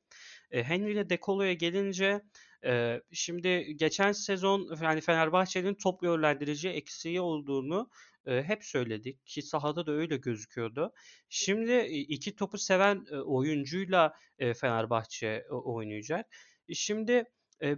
[0.50, 2.22] E, Henry ile Dekolo'ya gelince
[2.64, 7.90] e, şimdi geçen sezon yani Fenerbahçe'nin top yönlendirici eksiği olduğunu
[8.26, 10.92] e, hep söyledik ki sahada da öyle gözüküyordu.
[11.28, 16.26] Şimdi iki topu seven e, oyuncuyla e, Fenerbahçe oynayacak.
[16.72, 17.24] Şimdi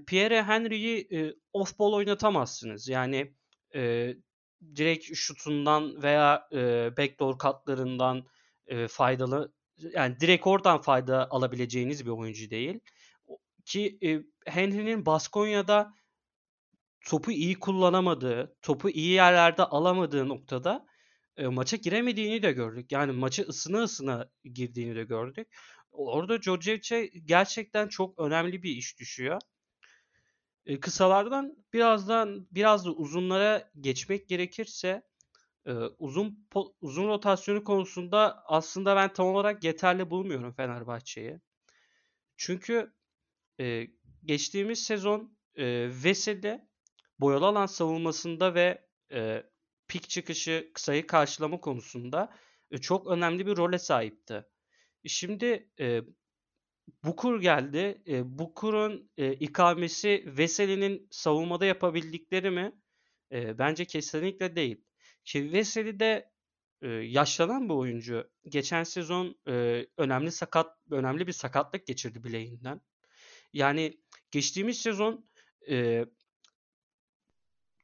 [0.06, 2.88] Pierre Henry'yi e, off ball oynatamazsınız.
[2.88, 3.34] Yani
[3.74, 4.14] e,
[4.76, 8.26] direkt şutundan veya e, backdoor katlarından
[8.66, 9.52] e, faydalı
[9.94, 12.80] yani direkt oradan fayda alabileceğiniz bir oyuncu değil.
[13.64, 15.94] Ki e, Henry'nin Baskonya'da
[17.06, 20.86] topu iyi kullanamadığı, topu iyi yerlerde alamadığı noktada
[21.36, 22.92] e, maça giremediğini de gördük.
[22.92, 25.48] Yani maçı ısına ısına girdiğini de gördük.
[25.90, 29.40] Orada Djordjevic'e gerçekten çok önemli bir iş düşüyor.
[30.68, 35.02] E, kısalardan birazdan biraz da uzunlara geçmek gerekirse
[35.66, 36.46] e, uzun
[36.81, 41.40] uzun rotasyonu konusunda aslında ben tam olarak yeterli bulmuyorum Fenerbahçe'yi.
[42.37, 42.92] Çünkü
[43.61, 43.87] e,
[44.24, 45.64] geçtiğimiz sezon e,
[46.04, 46.68] Veseli
[47.20, 49.42] boyalı alan savunmasında ve e,
[49.88, 52.33] pik çıkışı kısayı karşılama konusunda
[52.70, 54.44] e, çok önemli bir role sahipti.
[55.07, 56.02] Şimdi e,
[57.05, 58.03] Bukur geldi.
[58.09, 62.72] E, Bukur'un e, ikamesi Veseli'nin savunmada yapabildikleri mi?
[63.33, 64.85] E, bence kesinlikle değil.
[65.24, 66.31] Ki Veseli de
[66.83, 68.31] e, yaşlanan bir oyuncu.
[68.48, 72.81] Geçen sezon e, önemli sakat önemli bir sakatlık geçirdi bileğinden.
[73.53, 75.29] Yani geçtiğimiz sezon
[75.70, 76.05] e,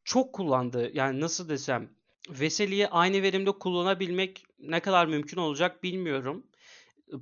[0.04, 0.90] çok kullandı.
[0.94, 1.90] Yani nasıl desem
[2.30, 6.46] Veseli'yi aynı verimde kullanabilmek ne kadar mümkün olacak bilmiyorum.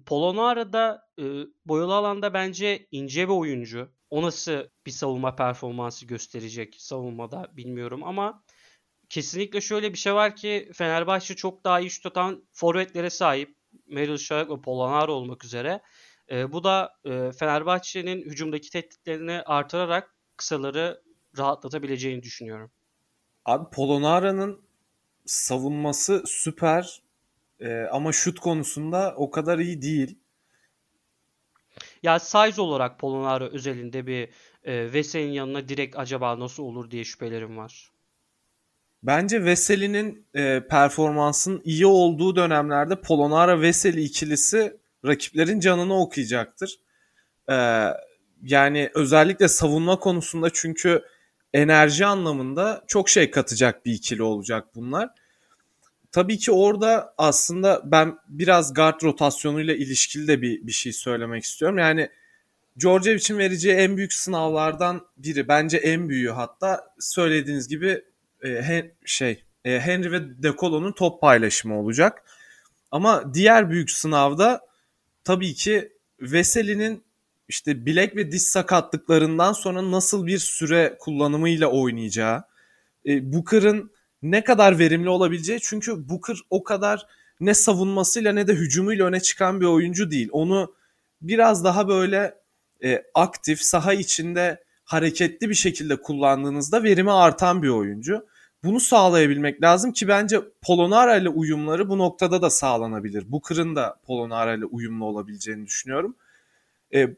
[0.07, 1.25] Polonara da e,
[1.66, 3.92] boyalı alanda bence ince bir oyuncu.
[4.11, 4.53] O nasıl
[4.87, 8.45] bir savunma performansı gösterecek savunmada bilmiyorum ama
[9.09, 13.57] kesinlikle şöyle bir şey var ki Fenerbahçe çok daha iyi şut atan forvetlere sahip.
[13.87, 15.81] Meryl Şayak ve Polonara olmak üzere.
[16.31, 21.03] E, bu da e, Fenerbahçe'nin hücumdaki tehditlerini artırarak kısaları
[21.38, 22.71] rahatlatabileceğini düşünüyorum.
[23.45, 24.61] Abi Polonara'nın
[25.27, 27.03] savunması süper
[27.62, 30.18] ee, ama şut konusunda o kadar iyi değil.
[32.03, 34.29] Ya size olarak Polonara özelinde bir
[34.64, 37.90] e, Veseli'nin yanına direkt acaba nasıl olur diye şüphelerim var.
[39.03, 46.79] Bence Veseli'nin e, performansının iyi olduğu dönemlerde Polonara Veseli ikilisi rakiplerin canını okuyacaktır.
[47.51, 47.87] E,
[48.42, 51.03] yani özellikle savunma konusunda çünkü
[51.55, 55.09] enerji anlamında çok şey katacak bir ikili olacak bunlar.
[56.12, 61.79] Tabii ki orada aslında ben biraz guard rotasyonuyla ilişkili de bir, bir şey söylemek istiyorum.
[61.79, 62.09] Yani
[62.81, 68.05] Djordjevic'in vereceği en büyük sınavlardan biri bence en büyüğü hatta söylediğiniz gibi
[68.44, 72.25] e, şey e, Henry ve De Colo'nun top paylaşımı olacak.
[72.90, 74.61] Ama diğer büyük sınavda
[75.25, 77.05] tabii ki Veseli'nin
[77.48, 82.44] işte bilek ve diz sakatlıklarından sonra nasıl bir süre kullanımıyla oynayacağı,
[83.07, 87.06] e, Booker'ın ne kadar verimli olabileceği çünkü Booker o kadar
[87.40, 90.28] ne savunmasıyla ne de hücumuyla öne çıkan bir oyuncu değil.
[90.32, 90.74] Onu
[91.22, 92.35] biraz daha böyle
[92.85, 98.26] e, aktif, saha içinde hareketli bir şekilde kullandığınızda verimi artan bir oyuncu.
[98.64, 103.32] Bunu sağlayabilmek lazım ki bence Polonara ile uyumları bu noktada da sağlanabilir.
[103.32, 106.16] Booker'ın da Polonara ile uyumlu olabileceğini düşünüyorum.
[106.94, 107.08] E,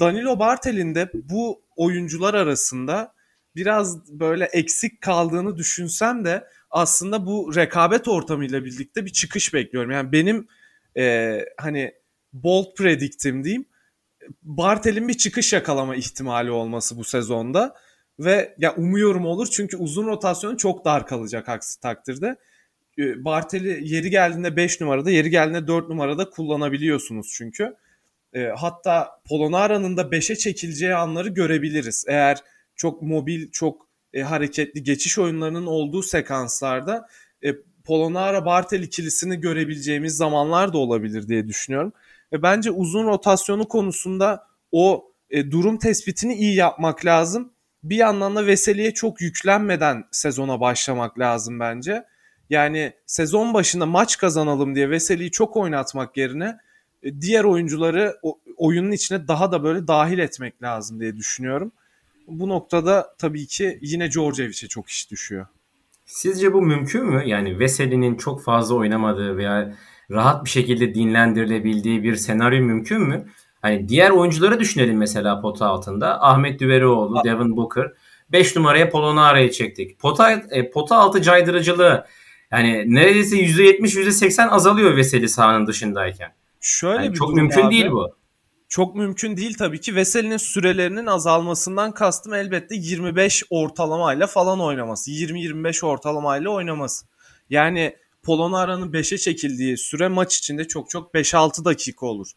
[0.00, 3.14] Danilo Bartel'in de bu oyuncular arasında
[3.56, 9.90] biraz böyle eksik kaldığını düşünsem de aslında bu rekabet ortamıyla birlikte bir çıkış bekliyorum.
[9.90, 10.48] Yani benim
[10.96, 11.94] e, hani
[12.32, 13.66] bold predictim diyeyim
[14.42, 17.74] Bartel'in bir çıkış yakalama ihtimali olması bu sezonda
[18.18, 22.36] ve ya umuyorum olur çünkü uzun rotasyonu çok dar kalacak aksi takdirde.
[22.98, 27.74] E, Bartel'i yeri geldiğinde 5 numarada, yeri geldiğinde 4 numarada kullanabiliyorsunuz çünkü.
[28.32, 32.04] E, hatta Polonara'nın da 5'e çekileceği anları görebiliriz.
[32.08, 32.38] Eğer
[32.76, 37.08] çok mobil, çok e, hareketli geçiş oyunlarının olduğu sekanslarda
[37.44, 37.54] e,
[37.84, 41.92] Polonara Bartel ikilisini görebileceğimiz zamanlar da olabilir diye düşünüyorum.
[42.32, 47.52] Ve bence uzun rotasyonu konusunda o e, durum tespitini iyi yapmak lazım.
[47.82, 52.04] Bir yandan da Veseli'ye çok yüklenmeden sezona başlamak lazım bence.
[52.50, 56.58] Yani sezon başında maç kazanalım diye Veseli'yi çok oynatmak yerine
[57.02, 58.16] e, diğer oyuncuları
[58.56, 61.72] oyunun içine daha da böyle dahil etmek lazım diye düşünüyorum.
[62.38, 65.46] Bu noktada tabii ki yine Djordjevic'e çok iş düşüyor.
[66.06, 67.22] Sizce bu mümkün mü?
[67.26, 69.74] Yani Veseli'nin çok fazla oynamadığı veya
[70.10, 73.26] rahat bir şekilde dinlendirilebildiği bir senaryo mümkün mü?
[73.62, 76.22] Hani diğer oyuncuları düşünelim mesela pota altında.
[76.22, 77.92] Ahmet Düverioğlu, A- Devin Booker.
[78.32, 79.98] 5 numaraya Polonara'yı çektik.
[79.98, 82.06] Pota, e, pota altı caydırıcılığı
[82.52, 86.32] yani neredeyse %70 %80 azalıyor Veseli sahanın dışındayken.
[86.60, 87.70] Şöyle yani bir çok mümkün abi.
[87.70, 88.16] değil bu.
[88.72, 89.96] Çok mümkün değil tabii ki.
[89.96, 95.10] Veseli'nin sürelerinin azalmasından kastım elbette 25 ortalamayla falan oynaması.
[95.10, 97.06] 20-25 ortalamayla oynaması.
[97.50, 102.30] Yani Polonara'nın 5'e çekildiği süre maç içinde çok çok 5-6 dakika olur.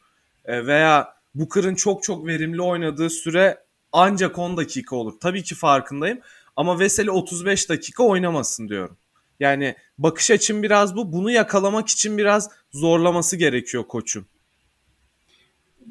[0.45, 5.13] E, veya Booker'ın çok çok verimli oynadığı süre ancak 10 dakika olur.
[5.21, 6.19] Tabii ki farkındayım
[6.56, 8.98] ama Veseli 35 dakika oynamasın diyorum.
[9.39, 11.13] Yani bakış açım biraz bu.
[11.13, 14.28] Bunu yakalamak için biraz zorlaması gerekiyor koçun.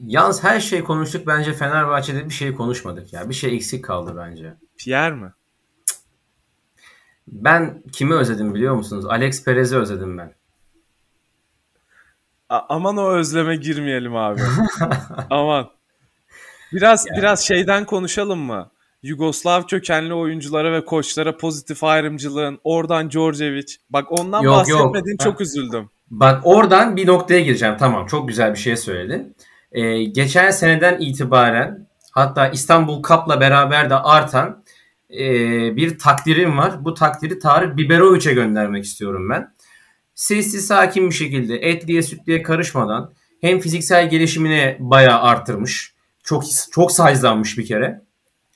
[0.07, 1.27] Yalnız her şey konuştuk.
[1.27, 3.29] Bence Fenerbahçe'de bir şey konuşmadık ya.
[3.29, 4.55] Bir şey eksik kaldı bence.
[4.79, 5.33] Pierre mi?
[7.29, 9.07] Ben kimi özledim biliyor musunuz?
[9.07, 10.35] Alex Perez'i özledim ben.
[12.49, 14.41] A- aman o özleme girmeyelim abi.
[15.31, 15.71] aman.
[16.73, 17.19] Biraz yani.
[17.19, 18.71] biraz şeyden konuşalım mı?
[19.03, 23.77] Yugoslav kökenli oyunculara ve koçlara pozitif ayrımcılığın oradan Djordjevic.
[23.91, 25.21] Bak ondan yok, bahsetmedin yok.
[25.21, 25.91] çok üzüldüm.
[26.11, 27.77] Bak oradan bir noktaya gireceğim.
[27.79, 29.37] Tamam çok güzel bir şey söyledin.
[29.75, 34.65] Ee, geçen seneden itibaren hatta İstanbul Cup'la beraber de artan
[35.11, 35.27] e,
[35.77, 36.85] bir takdirim var.
[36.85, 39.55] Bu takdiri Tarık Biberovic'e göndermek istiyorum ben.
[40.15, 45.95] Sessiz sakin bir şekilde etliye sütliye karışmadan hem fiziksel gelişimini bayağı artırmış.
[46.25, 48.03] Çok çok size'lanmış bir kere.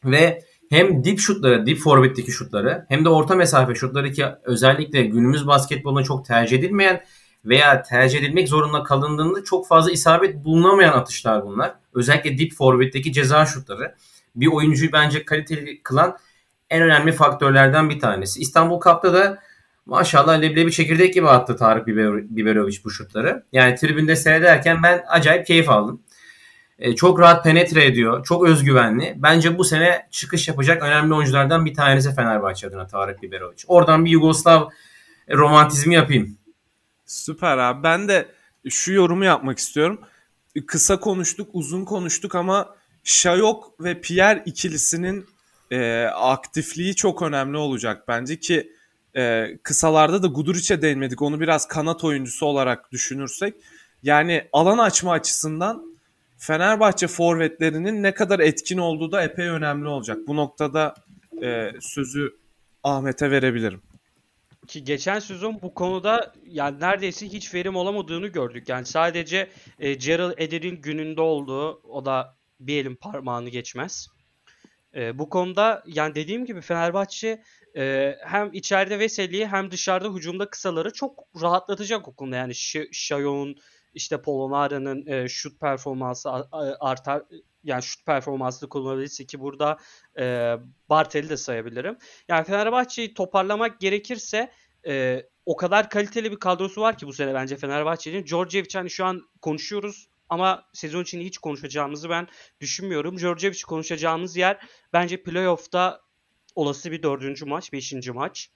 [0.04, 5.46] Ve hem dip şutları, dip forvetteki şutları hem de orta mesafe şutları ki özellikle günümüz
[5.46, 7.00] basketboluna çok tercih edilmeyen
[7.48, 11.74] veya tercih edilmek zorunda kalındığında çok fazla isabet bulunamayan atışlar bunlar.
[11.94, 13.94] Özellikle dip forvetteki ceza şutları.
[14.36, 16.18] Bir oyuncuyu bence kaliteli kılan
[16.70, 18.40] en önemli faktörlerden bir tanesi.
[18.40, 19.38] İstanbul Cup'ta da
[19.86, 23.44] maşallah leblebi çekirdek gibi attı Tarık Biberovic bu şutları.
[23.52, 26.02] Yani tribünde seyrederken ben acayip keyif aldım.
[26.78, 28.24] E, çok rahat penetre ediyor.
[28.24, 29.14] Çok özgüvenli.
[29.16, 33.62] Bence bu sene çıkış yapacak önemli oyunculardan bir tanesi Fenerbahçe adına Tarık Biberovic.
[33.66, 34.68] Oradan bir Yugoslav
[35.30, 36.37] romantizmi yapayım.
[37.08, 37.82] Süper abi.
[37.82, 38.28] Ben de
[38.68, 40.00] şu yorumu yapmak istiyorum.
[40.66, 45.26] Kısa konuştuk, uzun konuştuk ama Şayok ve Pierre ikilisinin
[45.70, 48.72] e, aktifliği çok önemli olacak bence ki
[49.16, 51.22] e, kısalarda da Guduric'e değinmedik.
[51.22, 53.54] Onu biraz kanat oyuncusu olarak düşünürsek.
[54.02, 55.98] Yani alan açma açısından
[56.38, 60.18] Fenerbahçe forvetlerinin ne kadar etkin olduğu da epey önemli olacak.
[60.26, 60.94] Bu noktada
[61.42, 62.36] e, sözü
[62.82, 63.80] Ahmet'e verebilirim.
[64.68, 68.68] Ki geçen sezon bu konuda yani neredeyse hiç verim olamadığını gördük.
[68.68, 74.08] Yani sadece e, Gerald Eder'in gününde olduğu o da bir elin parmağını geçmez.
[74.94, 77.42] E, bu konuda yani dediğim gibi Fenerbahçe
[77.76, 82.36] e, hem içeride Veseli'yi hem dışarıda hücumda kısaları çok rahatlatacak o konuda.
[82.36, 82.54] Yani
[82.92, 83.56] Şayon'un
[83.94, 86.30] işte Polonara'nın e, şut performansı
[86.80, 87.22] artar
[87.64, 89.78] yani şut performansını kullanabilirse ki burada
[90.18, 90.56] e,
[90.88, 91.98] Bartel'i de sayabilirim.
[92.28, 94.52] Yani Fenerbahçe'yi toparlamak gerekirse
[94.86, 98.26] e, o kadar kaliteli bir kadrosu var ki bu sene bence Fenerbahçe'nin.
[98.26, 102.28] Djordjevic hani şu an konuşuyoruz ama sezon için hiç konuşacağımızı ben
[102.60, 103.18] düşünmüyorum.
[103.18, 104.60] Djordjevic konuşacağımız yer
[104.92, 106.00] bence playoff'ta
[106.54, 108.50] olası bir dördüncü maç, beşinci maç.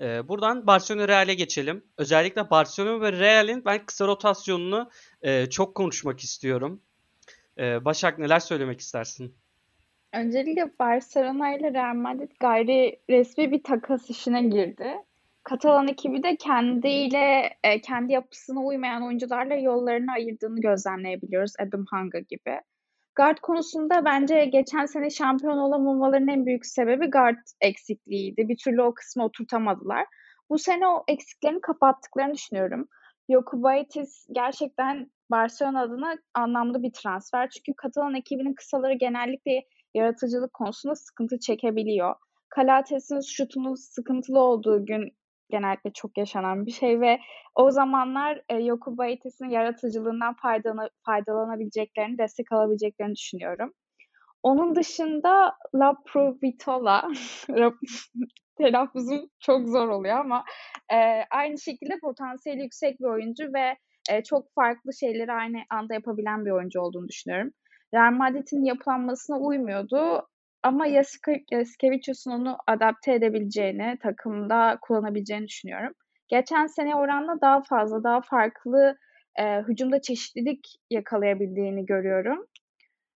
[0.00, 1.84] Ee, buradan Barcelona Real'e geçelim.
[1.98, 4.90] Özellikle Barcelona ve Real'in ben kısa rotasyonunu
[5.22, 6.80] e, çok konuşmak istiyorum.
[7.58, 9.34] Ee, Başak neler söylemek istersin?
[10.12, 14.94] Öncelikle Barcelona ile Real Madrid gayri resmi bir takas işine girdi.
[15.44, 21.52] Katalan ekibi de kendiyle e, kendi yapısına uymayan oyuncularla yollarını ayırdığını gözlemleyebiliyoruz.
[21.58, 22.60] Adam Hanga gibi.
[23.16, 28.48] Guard konusunda bence geçen sene şampiyon olamamaların en büyük sebebi guard eksikliğiydi.
[28.48, 30.06] Bir türlü o kısmı oturtamadılar.
[30.50, 32.88] Bu sene o eksiklerini kapattıklarını düşünüyorum.
[33.30, 37.50] Jokubaitis gerçekten Barcelona adına anlamlı bir transfer.
[37.50, 42.14] Çünkü Katalan ekibinin kısaları genellikle yaratıcılık konusunda sıkıntı çekebiliyor.
[42.48, 45.12] Kalates'in şutunun sıkıntılı olduğu gün
[45.50, 47.18] genellikle çok yaşanan bir şey ve
[47.54, 53.72] o zamanlar e, Yokuba Ites'in yaratıcılığından faydalana, faydalanabileceklerini, destek alabileceklerini düşünüyorum.
[54.44, 57.10] Onun dışında La Provitola,
[58.58, 60.44] telaffuzum çok zor oluyor ama
[60.92, 60.96] e,
[61.30, 63.76] aynı şekilde potansiyeli yüksek bir oyuncu ve
[64.10, 67.50] e, çok farklı şeyleri aynı anda yapabilen bir oyuncu olduğunu düşünüyorum.
[67.94, 70.28] Real Madrid'in yapılanmasına uymuyordu
[70.62, 75.92] ama Yasikevicius'un onu adapte edebileceğini, takımda kullanabileceğini düşünüyorum.
[76.28, 78.96] Geçen sene oranla daha fazla, daha farklı
[79.38, 82.46] e, hücumda çeşitlilik yakalayabildiğini görüyorum.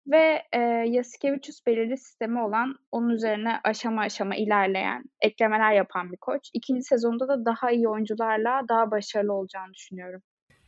[0.07, 6.49] Ve e, Yasikevicius belirli sistemi olan, onun üzerine aşama aşama ilerleyen, eklemeler yapan bir koç.
[6.53, 10.21] İkinci sezonda da daha iyi oyuncularla daha başarılı olacağını düşünüyorum.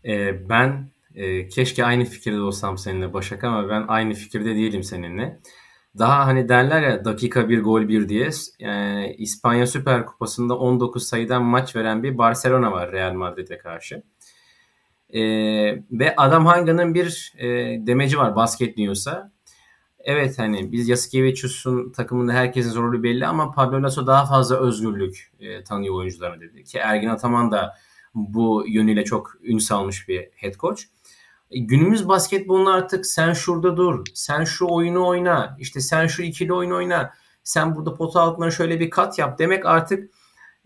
[0.06, 5.40] Ee, ben e, keşke aynı fikirde olsam seninle Başak ama ben aynı fikirde değilim seninle.
[5.98, 11.44] Daha hani derler ya dakika bir gol bir diye e, İspanya Süper Kupası'nda 19 sayıdan
[11.44, 14.04] maç veren bir Barcelona var Real Madrid'e karşı.
[15.10, 15.22] E,
[15.92, 17.48] ve Adam Hanga'nın bir e,
[17.88, 19.32] demeci var Basket News'a.
[20.00, 25.64] Evet hani biz Yasikevicius'un takımında herkesin rolü belli ama Pablo Lasso daha fazla özgürlük e,
[25.64, 26.64] tanıyor oyuncularına dedi.
[26.64, 27.76] Ki Ergin Ataman da
[28.16, 30.82] bu yönüyle çok ün salmış bir head coach.
[31.52, 36.54] E, günümüz basketbolunu artık sen şurada dur, sen şu oyunu oyna, işte sen şu ikili
[36.54, 40.12] oyunu oyna, sen burada pota altına şöyle bir kat yap demek artık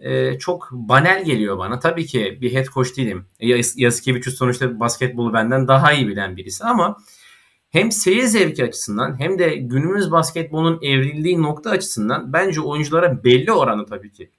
[0.02, 1.80] e, çok banel geliyor bana.
[1.80, 3.26] Tabii ki bir head coach değilim.
[3.40, 6.98] Yas Yasikevicius sonuçta basketbolu benden daha iyi bilen birisi ama
[7.70, 13.86] hem seyir zevki açısından hem de günümüz basketbolunun evrildiği nokta açısından bence oyunculara belli oranı
[13.86, 14.30] tabii ki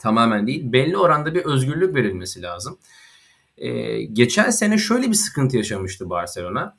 [0.00, 2.78] tamamen değil belli oranda bir özgürlük verilmesi lazım.
[3.58, 6.76] Ee, geçen sene şöyle bir sıkıntı yaşamıştı Barcelona.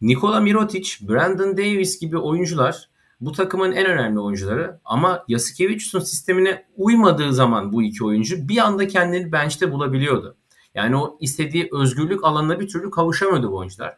[0.00, 2.88] Nikola Mirotic, Brandon Davis gibi oyuncular
[3.22, 8.88] bu takımın en önemli oyuncuları ama Yasikevicius'un sistemine uymadığı zaman bu iki oyuncu bir anda
[8.88, 10.36] kendini bench'te bulabiliyordu.
[10.74, 13.96] Yani o istediği özgürlük alanına bir türlü kavuşamıyordu bu oyuncular.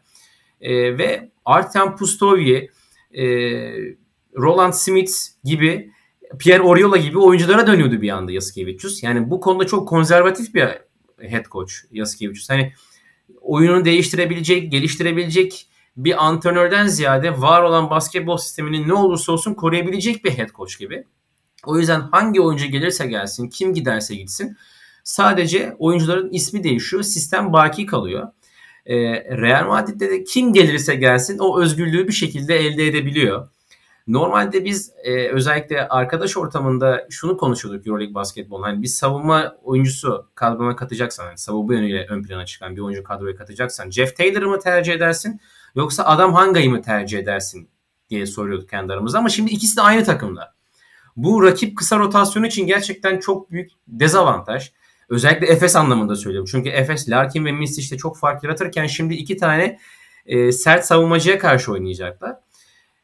[0.61, 2.71] Ee, ve Artem Pustovye,
[3.13, 3.25] e,
[4.37, 5.13] Roland Smith
[5.45, 5.91] gibi
[6.39, 9.03] Pierre Oriola gibi oyunculara dönüyordu bir anda Yasikevicius.
[9.03, 10.69] Yani bu konuda çok konservatif bir
[11.19, 12.51] head coach Yasikevicius.
[12.51, 12.73] Hani
[13.41, 20.31] oyunu değiştirebilecek, geliştirebilecek bir antrenörden ziyade var olan basketbol sistemini ne olursa olsun koruyabilecek bir
[20.31, 21.07] head coach gibi.
[21.67, 24.57] O yüzden hangi oyuncu gelirse gelsin, kim giderse gitsin
[25.05, 28.29] sadece oyuncuların ismi değişiyor, sistem baki kalıyor.
[28.87, 28.97] Ee,
[29.37, 33.49] Real Madrid'de de kim gelirse gelsin o özgürlüğü bir şekilde elde edebiliyor.
[34.07, 38.63] Normalde biz e, özellikle arkadaş ortamında şunu konuşuyorduk Euroleague basketbol.
[38.63, 43.37] Hani bir savunma oyuncusu kadrona katacaksan, yani savunma yönüyle ön plana çıkan bir oyuncu kadroya
[43.37, 45.41] katacaksan Jeff Taylor'ı mı tercih edersin
[45.75, 47.69] yoksa Adam Hanga'yı mı tercih edersin
[48.11, 49.19] diye soruyorduk kendi aramızda.
[49.19, 50.55] Ama şimdi ikisi de aynı takımda.
[51.17, 54.73] Bu rakip kısa rotasyonu için gerçekten çok büyük dezavantaj.
[55.09, 56.49] Özellikle Efes anlamında söylüyorum.
[56.51, 59.79] Çünkü Efes, Larkin ve Misic'te çok fark yaratırken şimdi iki tane
[60.27, 62.37] e, sert savunmacıya karşı oynayacaklar.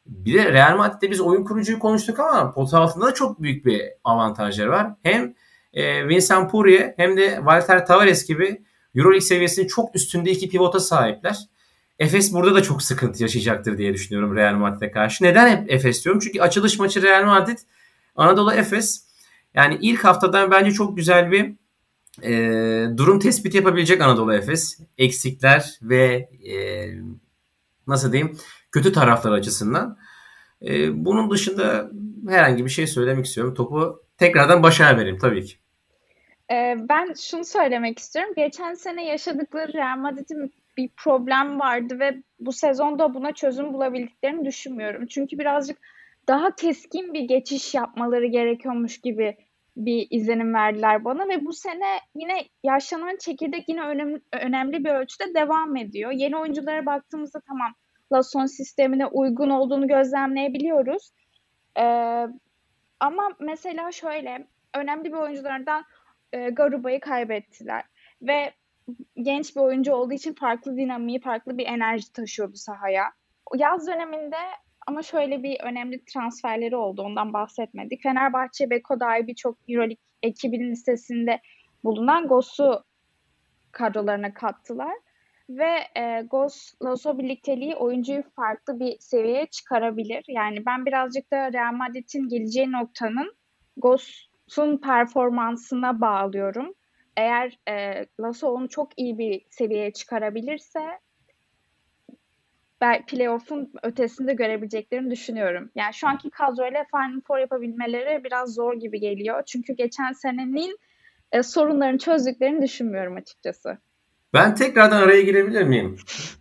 [0.05, 3.81] Bir de Real Madrid'de biz oyun kurucuyu konuştuk ama pota altında da çok büyük bir
[4.03, 4.87] avantajları var.
[5.03, 5.35] Hem
[5.73, 8.61] e, Vincent Poirier hem de Walter Tavares gibi
[8.95, 11.37] Euroleague seviyesinin çok üstünde iki pivota sahipler.
[12.01, 15.23] Efes burada da çok sıkıntı yaşayacaktır diye düşünüyorum Real Madrid'e karşı.
[15.23, 16.21] Neden hep Efes diyorum?
[16.23, 17.57] Çünkü açılış maçı Real Madrid,
[18.15, 19.07] Anadolu Efes.
[19.53, 21.53] Yani ilk haftadan bence çok güzel bir
[22.23, 24.79] e, durum tespiti yapabilecek Anadolu Efes.
[24.97, 26.55] Eksikler ve e,
[27.87, 28.37] nasıl diyeyim
[28.71, 29.97] kötü taraflar açısından.
[30.65, 31.91] E, bunun dışında
[32.29, 33.53] herhangi bir şey söylemek istiyorum.
[33.53, 35.55] Topu tekrardan Başak'a vereyim tabii ki.
[36.51, 38.33] Ee, ben şunu söylemek istiyorum.
[38.35, 45.05] Geçen sene yaşadıkları Real Madrid'in bir problem vardı ve bu sezonda buna çözüm bulabildiklerini düşünmüyorum.
[45.07, 45.77] Çünkü birazcık
[46.27, 49.37] daha keskin bir geçiş yapmaları gerekiyormuş gibi
[49.77, 55.33] bir izlenim verdiler bana ve bu sene yine yaşlanan çekirdek yine önemli, önemli bir ölçüde
[55.33, 56.11] devam ediyor.
[56.11, 57.73] Yeni oyunculara baktığımızda tamam
[58.13, 61.11] Lason sistemine uygun olduğunu gözlemleyebiliyoruz.
[61.79, 62.27] Ee,
[62.99, 65.83] ama mesela şöyle önemli bir oyunculardan
[66.33, 67.83] e, Garuba'yı kaybettiler
[68.21, 68.53] ve
[69.15, 73.05] genç bir oyuncu olduğu için farklı dinamiği, farklı bir enerji taşıyordu sahaya.
[73.55, 74.37] Yaz döneminde
[74.87, 77.01] ama şöyle bir önemli transferleri oldu.
[77.01, 78.03] Ondan bahsetmedik.
[78.03, 81.41] Fenerbahçe Beko dair birçok Euroleague ekibinin listesinde
[81.83, 82.83] bulunan Gos'u
[83.71, 84.93] kadrolarına kattılar.
[85.49, 90.25] Ve e, Gos Lasso birlikteliği oyuncuyu farklı bir seviyeye çıkarabilir.
[90.27, 93.35] Yani ben birazcık da Real Madrid'in geleceği noktanın
[93.77, 96.73] Gos'un performansına bağlıyorum.
[97.17, 100.99] Eğer e, Lasso onu çok iyi bir seviyeye çıkarabilirse
[103.07, 105.69] playoff'un ötesinde görebileceklerini düşünüyorum.
[105.75, 109.43] Yani şu anki kadroyla Final Four yapabilmeleri biraz zor gibi geliyor.
[109.45, 110.79] Çünkü geçen senenin
[111.31, 113.77] e, sorunlarını çözdüklerini düşünmüyorum açıkçası.
[114.33, 115.95] Ben tekrardan araya girebilir miyim?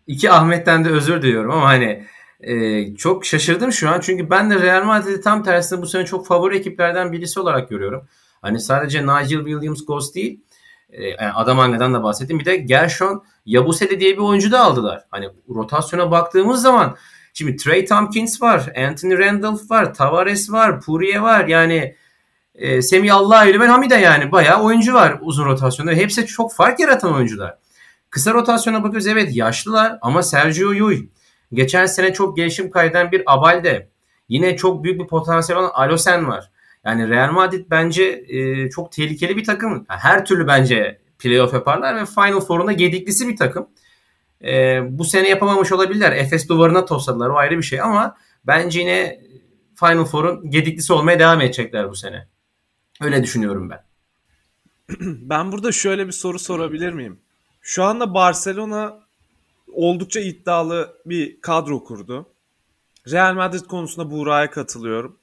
[0.07, 2.05] İki Ahmet'ten de özür diliyorum ama hani
[2.41, 4.01] e, çok şaşırdım şu an.
[4.01, 8.09] Çünkü ben de Real Madrid'i tam tersine bu sene çok favori ekiplerden birisi olarak görüyorum.
[8.43, 10.41] Hani sadece Nigel Williams Ghost değil
[10.93, 12.39] yani Adamanga'dan da bahsettim.
[12.39, 15.05] Bir de Gershon Yabusele diye bir oyuncu da aldılar.
[15.11, 16.97] Hani rotasyona baktığımız zaman
[17.35, 21.47] şimdi Trey Tompkins var, Anthony Randolph var, Tavares var, Puriye var.
[21.47, 21.97] Yani
[22.55, 25.93] e, Semih Allah'ıyla ben Hamide yani bayağı oyuncu var uzun rotasyonda.
[25.93, 27.59] Hepsi çok fark yaratan oyuncular.
[28.11, 31.07] Kısa rotasyona bakıyoruz evet yaşlılar ama Sergio Yul.
[31.53, 33.91] Geçen sene çok gelişim kaydeden bir Abalde.
[34.29, 36.51] Yine çok büyük bir potansiyel olan Alosen var.
[36.85, 39.85] Yani Real Madrid bence e, çok tehlikeli bir takım.
[39.89, 43.69] Her türlü bence playoff yaparlar ve Final Four'unda gediklisi bir takım.
[44.45, 46.13] E, bu sene yapamamış olabilirler.
[46.13, 48.17] Efes duvarına tosladılar o ayrı bir şey ama
[48.47, 49.21] bence yine
[49.75, 52.29] Final Four'un gediklisi olmaya devam edecekler bu sene.
[53.01, 53.85] Öyle düşünüyorum ben.
[55.01, 57.21] Ben burada şöyle bir soru sorabilir miyim?
[57.61, 59.01] Şu anda Barcelona
[59.73, 62.27] oldukça iddialı bir kadro kurdu.
[63.11, 65.20] Real Madrid konusunda Buğra'ya katılıyorum.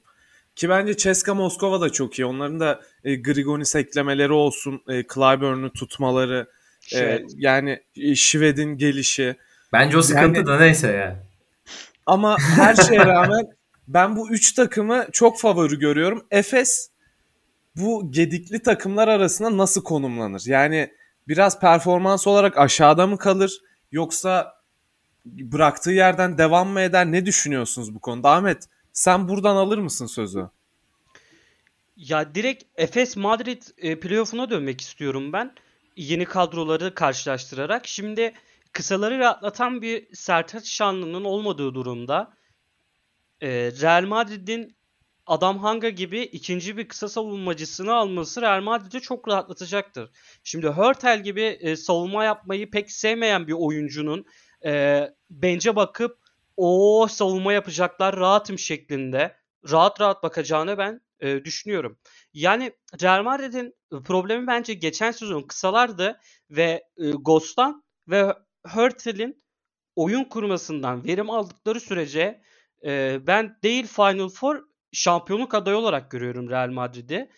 [0.58, 2.26] Ki bence Ceska Moskova da çok iyi.
[2.26, 6.46] Onların da e, Grigonis eklemeleri olsun, e, Clyburn'u tutmaları,
[6.94, 9.36] e, yani e, Şved'in gelişi.
[9.72, 11.16] Bence o sıkıntı yani, da neyse ya.
[12.06, 13.46] Ama her şeye rağmen
[13.88, 16.26] ben bu üç takımı çok favori görüyorum.
[16.30, 16.90] Efes
[17.76, 20.42] bu gedikli takımlar arasında nasıl konumlanır?
[20.46, 20.92] Yani
[21.28, 23.60] biraz performans olarak aşağıda mı kalır?
[23.92, 24.54] Yoksa
[25.24, 27.12] bıraktığı yerden devam mı eder?
[27.12, 28.30] Ne düşünüyorsunuz bu konuda?
[28.30, 28.68] Ahmet
[28.98, 30.48] sen buradan alır mısın sözü?
[31.96, 35.54] Ya direkt Efes Madrid e, playoff'una dönmek istiyorum ben.
[35.96, 37.86] Yeni kadroları karşılaştırarak.
[37.86, 38.34] Şimdi
[38.72, 42.32] kısaları rahatlatan bir Sertaç Şanlı'nın olmadığı durumda
[43.40, 44.76] e, Real Madrid'in
[45.26, 50.10] Adam Hanga gibi ikinci bir kısa savunmacısını alması Real Madrid'i çok rahatlatacaktır.
[50.44, 54.26] Şimdi Hurtel gibi e, savunma yapmayı pek sevmeyen bir oyuncunun
[54.64, 56.27] e, bence bakıp
[56.58, 59.36] o savunma yapacaklar rahatım şeklinde
[59.70, 61.98] rahat rahat bakacağını ben e, düşünüyorum.
[62.32, 68.34] Yani Real Madrid'in problemi bence geçen sezon kısalardı ve e, Ghost'tan ve
[68.66, 69.42] Hurtel'in
[69.96, 72.42] oyun kurmasından verim aldıkları sürece
[72.84, 77.30] e, ben değil Final Four şampiyonluk adayı olarak görüyorum Real Madrid'i.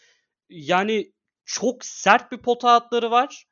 [0.48, 1.12] Yani
[1.44, 3.46] çok sert bir pota hatları var.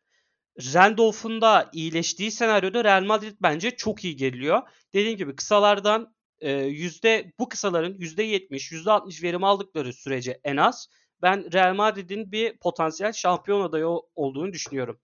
[0.59, 4.63] Randolph'un da iyileştiği senaryoda Real Madrid bence çok iyi geliyor.
[4.93, 10.57] Dediğim gibi kısalardan e, yüzde bu kısaların yüzde yetmiş, yüzde altmış verim aldıkları sürece en
[10.57, 10.89] az
[11.23, 15.01] ben Real Madrid'in bir potansiyel şampiyon adayı olduğunu düşünüyorum.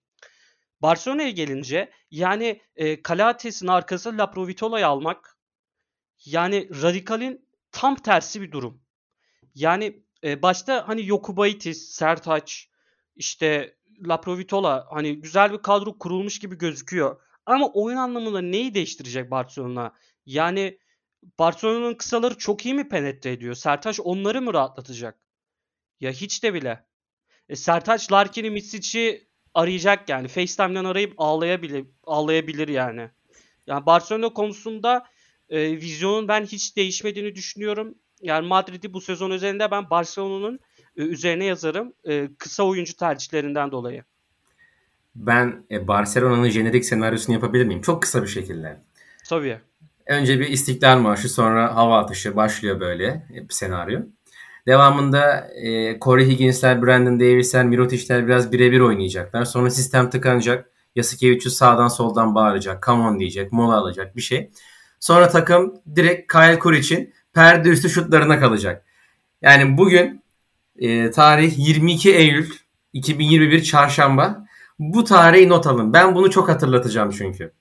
[0.82, 5.38] Barcelona'ya gelince yani e, Calates'in arkası La Provitola'yı almak
[6.24, 8.82] yani Radikal'in tam tersi bir durum.
[9.54, 12.68] Yani e, başta hani Yokubaitis, Sertaç,
[13.16, 17.20] işte La Provitola hani güzel bir kadro kurulmuş gibi gözüküyor.
[17.46, 19.92] Ama oyun anlamında neyi değiştirecek Barcelona?
[20.26, 20.78] Yani
[21.38, 23.54] Barcelona'nın kısaları çok iyi mi penetre ediyor?
[23.54, 25.18] Sertaç onları mı rahatlatacak?
[26.00, 26.86] Ya hiç de bile.
[27.48, 30.28] E, Sertaç Larkin'i Mitsic'i arayacak yani.
[30.28, 33.10] FaceTime'den arayıp ağlayabilir, ağlayabilir yani.
[33.66, 35.06] Yani Barcelona konusunda
[35.48, 37.98] e, vizyonun ben hiç değişmediğini düşünüyorum.
[38.20, 40.60] Yani Madrid'i bu sezon üzerinde ben Barcelona'nın
[40.96, 41.92] üzerine yazarım.
[42.08, 44.04] E, kısa oyuncu tercihlerinden dolayı.
[45.14, 47.82] Ben e, Barcelona'nın jenerik senaryosunu yapabilir miyim?
[47.82, 48.76] Çok kısa bir şekilde.
[49.28, 49.58] Tabii.
[50.06, 54.00] Önce bir İstiklal Marşı sonra hava atışı başlıyor böyle bir senaryo.
[54.66, 59.44] Devamında e, Corey Higgins'ler, Brandon Davis'ler, Mirotic'ler biraz birebir oynayacaklar.
[59.44, 60.70] Sonra sistem tıkanacak.
[60.96, 62.86] Yasikevicius sağdan soldan bağıracak.
[62.86, 63.52] Come on diyecek.
[63.52, 64.50] Mola alacak bir şey.
[65.00, 68.84] Sonra takım direkt Kyle Kuric'in perde üstü şutlarına kalacak.
[69.42, 70.23] Yani bugün
[70.78, 72.50] e, tarih 22 Eylül
[72.92, 74.44] 2021 Çarşamba.
[74.78, 75.92] Bu tarihi not alın.
[75.92, 77.52] Ben bunu çok hatırlatacağım çünkü.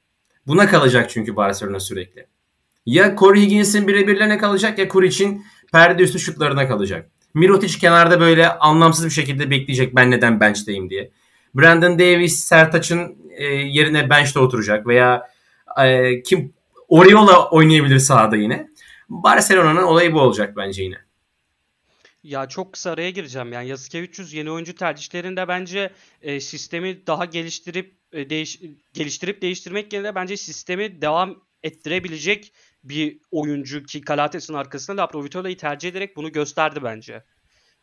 [0.48, 2.28] Buna kalacak çünkü Barcelona sürekli.
[2.86, 7.10] Ya Corey Higgins'in birebirlerine kalacak ya Kuric'in perde üstü şutlarına kalacak.
[7.34, 11.12] Mirotic kenarda böyle anlamsız bir şekilde bekleyecek ben neden bench'teyim diye.
[11.56, 15.30] Brandon Davis Sertaç'ın e, yerine bench'te oturacak veya
[15.84, 16.54] e, kim
[16.88, 18.68] Oriola oynayabilir sahada yine.
[19.10, 20.98] Barcelona'nın olayı bu olacak bence yine.
[22.24, 23.52] Ya çok kısa araya gireceğim.
[23.52, 28.62] Yani Yasikevicius yeni oyuncu tercihlerinde bence e, sistemi daha geliştirip e, değiş,
[28.94, 32.54] geliştirip değiştirmek yerine bence sistemi devam ettirebilecek
[32.84, 37.24] bir oyuncu ki Calates'in arkasında Laprovitola'yı tercih ederek bunu gösterdi bence.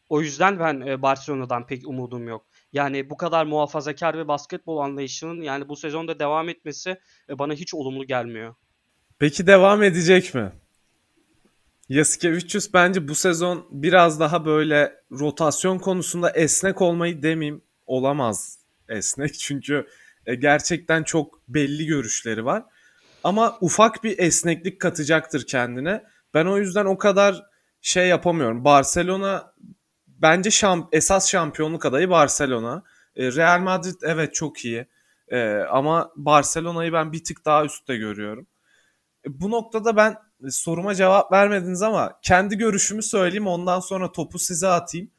[0.08, 2.46] O yüzden ben e, Barcelona'dan pek umudum yok.
[2.72, 7.74] Yani bu kadar muhafazakar ve basketbol anlayışının yani bu sezonda devam etmesi e, bana hiç
[7.74, 8.54] olumlu gelmiyor.
[9.18, 10.52] Peki devam edecek mi?
[11.90, 19.86] Yasikevicius bence bu sezon biraz daha böyle rotasyon konusunda esnek olmayı demeyeyim olamaz esnek çünkü
[20.26, 22.64] e, gerçekten çok belli görüşleri var.
[23.24, 26.04] Ama ufak bir esneklik katacaktır kendine.
[26.34, 27.42] Ben o yüzden o kadar
[27.80, 28.64] şey yapamıyorum.
[28.64, 29.54] Barcelona
[30.06, 32.82] bence şamp esas şampiyonluk adayı Barcelona.
[33.16, 34.86] E, Real Madrid evet çok iyi.
[35.28, 38.46] E, ama Barcelona'yı ben bir tık daha üstte görüyorum.
[39.26, 45.10] Bu noktada ben soruma cevap vermediniz ama kendi görüşümü söyleyeyim ondan sonra topu size atayım.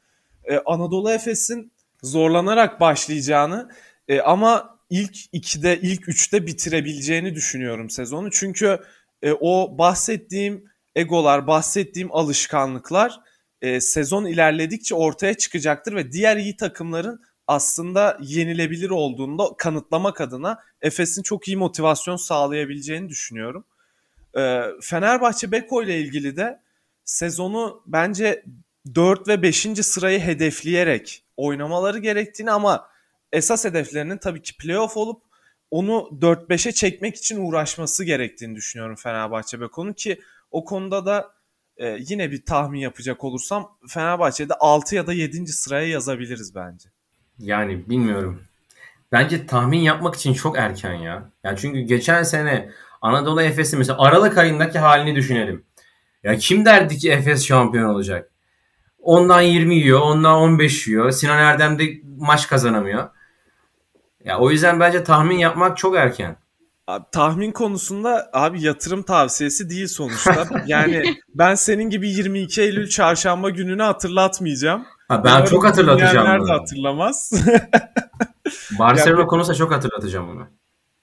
[0.44, 1.72] Ee, Anadolu Efes'in
[2.04, 3.70] zorlanarak başlayacağını
[4.08, 8.32] e, ama ilk 2'de ilk 3'te bitirebileceğini düşünüyorum sezonu.
[8.32, 8.80] Çünkü
[9.22, 10.66] e, o bahsettiğim
[10.96, 13.20] egolar, bahsettiğim alışkanlıklar
[13.62, 20.60] e, sezon ilerledikçe ortaya çıkacaktır ve diğer iyi takımların aslında yenilebilir olduğunu da kanıtlamak adına
[20.82, 23.66] Efes'in çok iyi motivasyon sağlayabileceğini düşünüyorum.
[24.38, 26.62] E, Fenerbahçe Beko ile ilgili de
[27.04, 28.46] sezonu bence
[28.96, 29.68] 4 ve 5.
[29.82, 32.88] sırayı hedefleyerek oynamaları gerektiğini ama
[33.32, 35.22] esas hedeflerinin tabii ki playoff olup
[35.72, 40.22] onu 4-5'e çekmek için uğraşması gerektiğini düşünüyorum Fenerbahçe Beko'nun ki
[40.52, 41.34] o konuda da
[41.78, 45.48] e, yine bir tahmin yapacak olursam Fenerbahçe'de 6 ya da 7.
[45.48, 46.90] sıraya yazabiliriz bence.
[47.40, 48.44] Yani bilmiyorum.
[49.12, 51.30] Bence tahmin yapmak için çok erken ya.
[51.44, 52.70] Yani çünkü geçen sene
[53.02, 55.66] Anadolu Efes'i mesela Aralık ayındaki halini düşünelim.
[56.24, 58.32] Ya kim derdi ki Efes şampiyon olacak?
[59.00, 61.12] Ondan 20 yiyor, ondan 15 yiyor.
[61.12, 61.84] Sinan Erdem de
[62.18, 63.10] maç kazanamıyor.
[64.26, 66.38] Ya o yüzden bence tahmin yapmak çok erken.
[66.88, 70.48] Abi, tahmin konusunda abi yatırım tavsiyesi değil sonuçta.
[70.66, 71.04] yani
[71.36, 74.86] ben senin gibi 22 Eylül çarşamba gününü hatırlatmayacağım.
[75.08, 76.52] Ha, ben çok hatırlatacağım bunu.
[76.52, 77.32] hatırlamaz.
[78.80, 80.48] Barcelona yani, konusunda çok hatırlatacağım onu.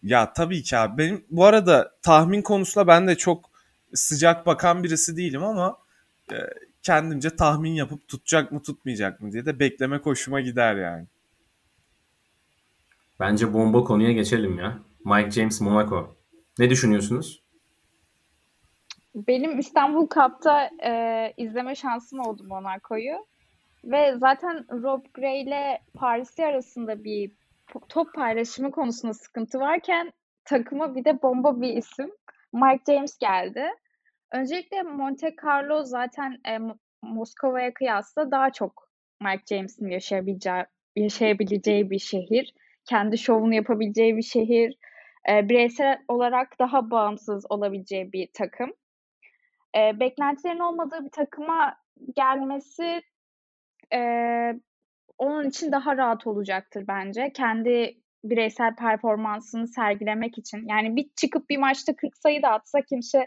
[0.03, 0.99] Ya tabii ki abi.
[0.99, 3.51] Benim bu arada tahmin konusunda ben de çok
[3.95, 5.79] sıcak bakan birisi değilim ama
[6.33, 6.37] e,
[6.83, 11.07] kendimce tahmin yapıp tutacak mı tutmayacak mı diye de bekleme hoşuma gider yani.
[13.21, 14.79] Bence bomba konuya geçelim ya.
[15.05, 16.17] Mike James Monaco.
[16.59, 17.43] Ne düşünüyorsunuz?
[19.15, 23.27] Benim İstanbul Cup'ta e, izleme şansım oldu Monaco'yu.
[23.85, 27.31] Ve zaten Rob Gray ile Paris'i arasında bir
[27.89, 30.13] top paylaşımı konusunda sıkıntı varken
[30.45, 32.11] takıma bir de bomba bir isim
[32.53, 33.69] Mike James geldi.
[34.33, 36.59] Öncelikle Monte Carlo zaten e,
[37.03, 38.89] Moskova'ya kıyasla daha çok
[39.21, 40.65] Mike James'in yaşayabileceği,
[40.97, 42.55] yaşayabileceği bir şehir.
[42.85, 44.75] Kendi şovunu yapabileceği bir şehir.
[45.31, 48.73] E, bireysel olarak daha bağımsız olabileceği bir takım.
[49.77, 51.77] E, beklentilerin olmadığı bir takıma
[52.17, 53.03] gelmesi
[53.95, 54.01] e,
[55.19, 57.33] onun için daha rahat olacaktır bence.
[57.35, 57.95] Kendi
[58.25, 60.69] bireysel performansını sergilemek için.
[60.69, 63.27] Yani bir çıkıp bir maçta 40 sayı da atsa kimse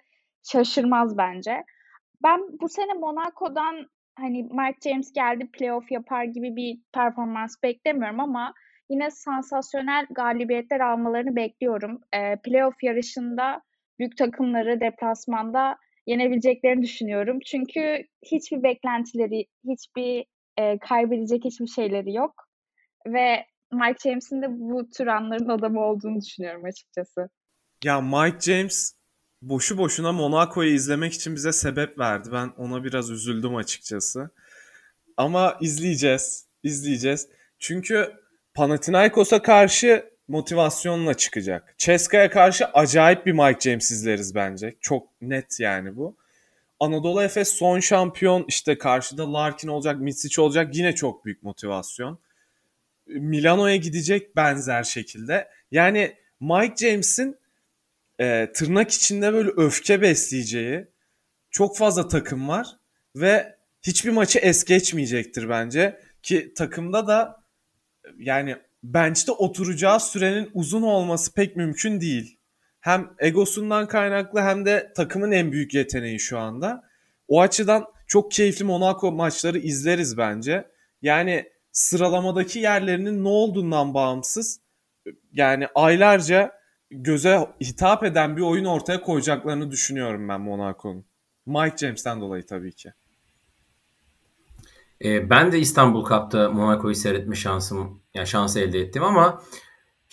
[0.51, 1.63] şaşırmaz bence.
[2.23, 8.53] Ben bu sene Monaco'dan hani Mike James geldi playoff yapar gibi bir performans beklemiyorum ama
[8.89, 12.01] yine sansasyonel galibiyetler almalarını bekliyorum.
[12.13, 13.61] E, playoff yarışında
[13.99, 15.77] büyük takımları deplasmanda
[16.07, 17.39] yenebileceklerini düşünüyorum.
[17.45, 20.25] Çünkü hiçbir beklentileri, hiçbir
[20.62, 22.47] e, kaybedecek hiçbir şeyleri yok.
[23.07, 27.30] Ve Mike James'in de bu tür anların adamı olduğunu düşünüyorum açıkçası.
[27.84, 28.93] Ya Mike James
[29.41, 32.30] boşu boşuna Monaco'yu izlemek için bize sebep verdi.
[32.32, 34.30] Ben ona biraz üzüldüm açıkçası.
[35.18, 36.45] Ama izleyeceğiz.
[36.64, 37.28] izleyeceğiz.
[37.59, 38.14] Çünkü
[38.53, 41.76] Panathinaikos'a karşı motivasyonla çıkacak.
[41.78, 44.76] Ceska'ya karşı acayip bir Mike James izleriz bence.
[44.82, 46.20] Çok net yani bu.
[46.82, 52.19] Anadolu Efes son şampiyon işte karşıda Larkin olacak, Mitsic olacak yine çok büyük motivasyon.
[53.07, 55.47] Milano'ya gidecek benzer şekilde.
[55.71, 57.38] Yani Mike James'in
[58.19, 60.88] e, tırnak içinde böyle öfke besleyeceği
[61.51, 62.67] çok fazla takım var
[63.15, 65.99] ve hiçbir maçı es geçmeyecektir bence.
[66.23, 67.43] Ki takımda da
[68.17, 72.38] yani bench'te oturacağı sürenin uzun olması pek mümkün değil.
[72.82, 76.84] Hem egosundan kaynaklı hem de takımın en büyük yeteneği şu anda.
[77.27, 80.67] O açıdan çok keyifli Monaco maçları izleriz bence.
[81.01, 84.59] Yani sıralamadaki yerlerinin ne olduğundan bağımsız
[85.34, 86.51] yani aylarca
[86.91, 91.05] göze hitap eden bir oyun ortaya koyacaklarını düşünüyorum ben Monaco'nun.
[91.45, 92.93] Mike James'ten dolayı tabii ki.
[95.03, 99.41] E, ben de İstanbul Cup'ta Monaco'yu seyretme şansım, yani şansı elde ettim ama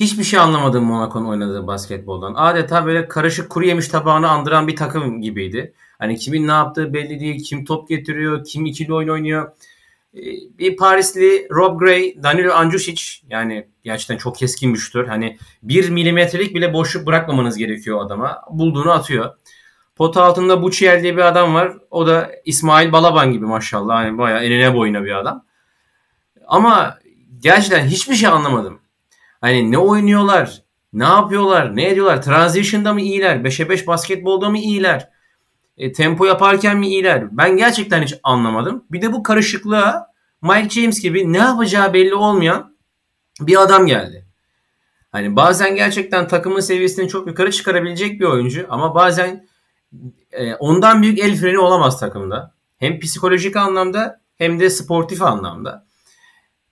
[0.01, 2.35] hiçbir şey anlamadım Monaco'nun oynadığı basketboldan.
[2.35, 5.75] Adeta böyle karışık kuru yemiş tabağını andıran bir takım gibiydi.
[5.99, 9.53] Hani kimin ne yaptığı belli değil, kim top getiriyor, kim ikili oyun oynuyor.
[10.15, 10.21] E,
[10.59, 15.07] bir Parisli Rob Gray, Danilo Anđušić yani gerçekten çok keskin bir şutör.
[15.07, 18.43] Hani bir milimetrelik bile boşluk bırakmamanız gerekiyor adama.
[18.51, 19.35] Bulduğunu atıyor.
[19.97, 21.73] Pot altında Buçiel diye bir adam var.
[21.91, 24.05] O da İsmail Balaban gibi maşallah.
[24.05, 25.45] Yani bayağı enine boyuna bir adam.
[26.47, 26.99] Ama
[27.39, 28.81] gerçekten hiçbir şey anlamadım.
[29.41, 30.63] Hani ne oynuyorlar?
[30.93, 31.77] Ne yapıyorlar?
[31.77, 32.23] Ne ediyorlar?
[32.23, 33.37] Transition'da mı iyiler?
[33.37, 35.09] 5'e 5 basketbolda mı iyiler?
[35.79, 37.37] E, tempo yaparken mi iyiler?
[37.37, 38.85] Ben gerçekten hiç anlamadım.
[38.91, 40.13] Bir de bu karışıklığa
[40.43, 42.77] Mike James gibi ne yapacağı belli olmayan
[43.41, 44.25] bir adam geldi.
[45.13, 49.49] Hani bazen gerçekten takımın seviyesini çok yukarı çıkarabilecek bir oyuncu ama bazen
[50.33, 52.55] e, ondan büyük el freni olamaz takımda.
[52.79, 55.87] Hem psikolojik anlamda hem de sportif anlamda.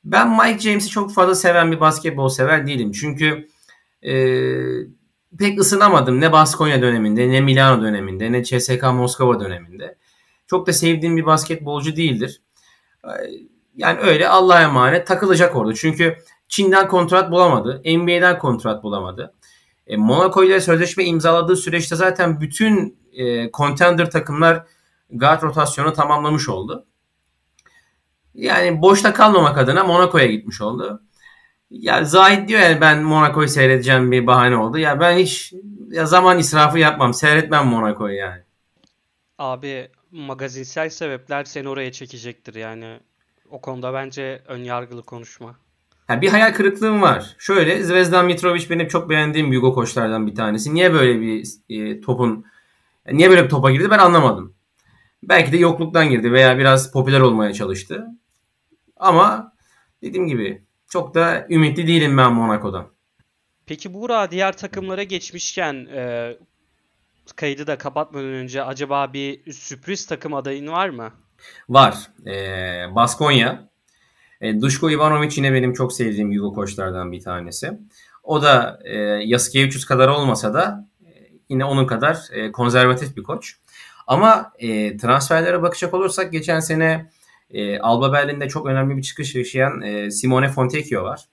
[0.07, 2.93] Ben Mike James'i çok fazla seven bir basketbol sever değilim.
[2.93, 3.49] Çünkü
[4.03, 4.15] e,
[5.39, 9.97] pek ısınamadım ne Baskonya döneminde ne Milano döneminde ne CSK Moskova döneminde.
[10.47, 12.43] Çok da sevdiğim bir basketbolcu değildir.
[13.05, 13.11] E,
[13.77, 15.75] yani öyle Allah'a emanet takılacak orada.
[15.75, 16.17] Çünkü
[16.49, 17.83] Çin'den kontrat bulamadı.
[17.85, 19.35] NBA'den kontrat bulamadı.
[19.87, 24.67] E, Monaco ile sözleşme imzaladığı süreçte zaten bütün e, contender takımlar
[25.11, 26.87] guard rotasyonu tamamlamış oldu.
[28.37, 31.03] Yani boşta kalmamak adına Monaco'ya gitmiş oldu.
[31.71, 34.79] Ya Zahid diyor yani ben Monaco'yu seyredeceğim bir bahane oldu.
[34.79, 35.53] Ya ben hiç
[35.91, 37.15] ya zaman israfı yapmam.
[37.15, 38.43] Seyretmem Monaco'yu yani.
[39.39, 43.01] Abi magazinsel sebepler seni oraya çekecektir yani.
[43.51, 45.57] O konuda bence ön yargılı konuşma.
[46.07, 47.37] Ha, bir hayal kırıklığım var.
[47.39, 50.75] Şöyle Zvezdan Mitrovic benim çok beğendiğim Yugo koçlardan bir tanesi.
[50.75, 52.45] Niye böyle bir e, topun
[53.13, 54.55] niye böyle bir topa girdi ben anlamadım.
[55.23, 58.07] Belki de yokluktan girdi veya biraz popüler olmaya çalıştı.
[58.97, 59.53] Ama
[60.03, 62.87] dediğim gibi çok da ümitli değilim ben Monaco'dan.
[63.67, 66.33] Peki Buğra diğer takımlara geçmişken e,
[67.37, 71.13] kaydı da kapatmadan önce acaba bir sürpriz takım adayın var mı?
[71.69, 72.11] Var.
[72.27, 72.35] E,
[72.95, 73.69] Baskonya.
[74.41, 77.79] E, Duško Ivanovic yine benim çok sevdiğim Yugo koçlardan bir tanesi.
[78.23, 81.09] O da e, Yasikevicius kadar olmasa da e,
[81.49, 83.57] yine onun kadar e, konservatif bir koç.
[84.07, 87.11] Ama e, transferlere bakacak olursak geçen sene
[87.51, 91.25] e, Alba Berlin'de çok önemli bir çıkış yaşayan e, Simone Fontecchio var.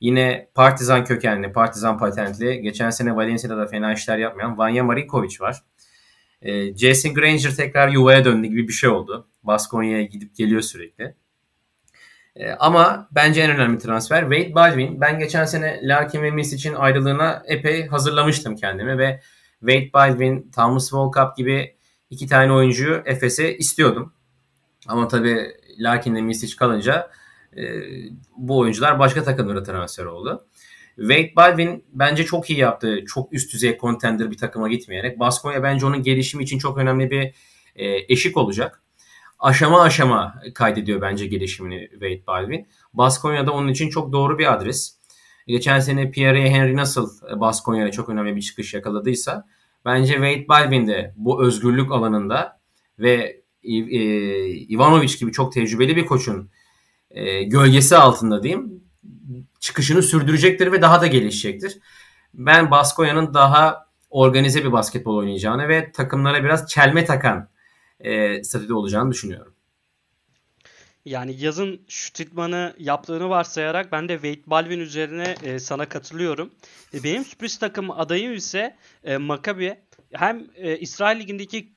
[0.00, 5.62] Yine Partizan kökenli, Partizan patentli, geçen sene Valencia'da da fena işler yapmayan Vanya Marinkovic var.
[6.42, 9.28] E, Jason Granger tekrar yuvaya döndü gibi bir şey oldu.
[9.42, 11.14] Baskonya'ya gidip geliyor sürekli.
[12.36, 15.00] E, ama bence en önemli transfer Wade Baldwin.
[15.00, 19.20] Ben geçen sene Larkin ve Miss için ayrılığına epey hazırlamıştım kendimi ve
[19.60, 21.76] Wade Baldwin, Thomas Volkap gibi
[22.10, 24.13] iki tane oyuncuyu Efes'e istiyordum.
[24.88, 27.10] Ama tabii Larkin ve Misic kalınca
[27.56, 27.62] e,
[28.36, 30.46] bu oyuncular başka takımlara transfer oldu.
[30.96, 33.04] Wade Baldwin bence çok iyi yaptı.
[33.06, 35.18] Çok üst düzey contender bir takıma gitmeyerek.
[35.18, 37.34] Baskonya bence onun gelişimi için çok önemli bir
[37.76, 38.84] e, eşik olacak
[39.44, 42.68] aşama aşama kaydediyor bence gelişimini Wade Baldwin.
[42.92, 44.98] Baskonya'da onun için çok doğru bir adres.
[45.46, 47.10] Geçen sene Pierre Henry nasıl
[47.40, 49.46] Baskonya'da çok önemli bir çıkış yakaladıysa
[49.84, 52.60] bence Wade Baldwin de bu özgürlük alanında
[52.98, 54.00] ve e,
[54.74, 56.50] Ivanovic gibi çok tecrübeli bir koçun
[57.10, 58.84] e, gölgesi altında diyeyim
[59.60, 61.78] çıkışını sürdürecektir ve daha da gelişecektir.
[62.34, 67.48] Ben Baskonya'nın daha organize bir basketbol oynayacağını ve takımlara biraz çelme takan
[68.00, 69.54] e, statüde olacağını düşünüyorum.
[71.04, 76.50] Yani yazın şut idmanı yaptığını varsayarak ben de Wade Baldwin üzerine e, sana katılıyorum.
[76.94, 79.76] E, benim sürpriz takım adayım ise e, Maccabi.
[80.12, 81.73] Hem e, İsrail Ligi'ndeki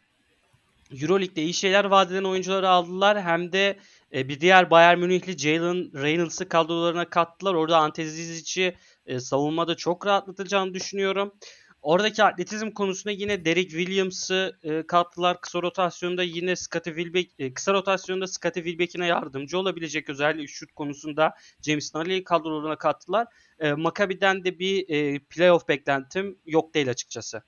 [0.91, 3.79] Euroleague'de iyi şeyler vaat eden oyuncuları aldılar hem de
[4.13, 7.53] e, bir diğer Bayern Münihli Jalen Reynolds'ı kadrolarına kattılar.
[7.53, 8.75] Orada Ante Zizic'i
[9.05, 11.33] e, savunmada çok rahatlatacağını düşünüyorum.
[11.81, 15.41] Oradaki atletizm konusunda yine Derek Williams'ı e, kattılar.
[15.41, 21.33] Kısa rotasyonda yine Scottie Wilbeck, e, kısa rotasyonda Scottie Wilbeck'ine yardımcı olabilecek özellikle şut konusunda
[21.61, 23.27] James Nunnally'i kadrolarına kattılar.
[23.59, 27.41] E, Maccabi'den de bir e, playoff beklentim yok değil açıkçası.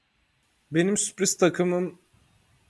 [0.71, 1.99] Benim sürpriz takımım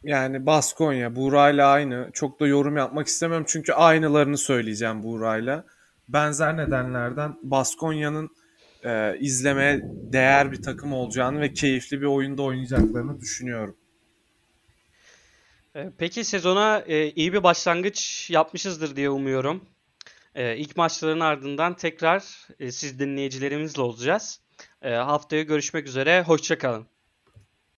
[0.03, 2.09] yani Baskonya, Buğra'yla aynı.
[2.13, 5.65] Çok da yorum yapmak istemiyorum çünkü aynılarını söyleyeceğim Buğra'yla.
[6.07, 8.29] Benzer nedenlerden Baskonya'nın
[8.83, 13.77] e, izlemeye değer bir takım olacağını ve keyifli bir oyunda oynayacaklarını düşünüyorum.
[15.75, 19.65] E, peki sezona e, iyi bir başlangıç yapmışızdır diye umuyorum.
[20.35, 24.41] E, ilk maçların ardından tekrar e, siz dinleyicilerimizle olacağız.
[24.81, 26.23] E, haftaya görüşmek üzere.
[26.23, 26.87] Hoşçakalın.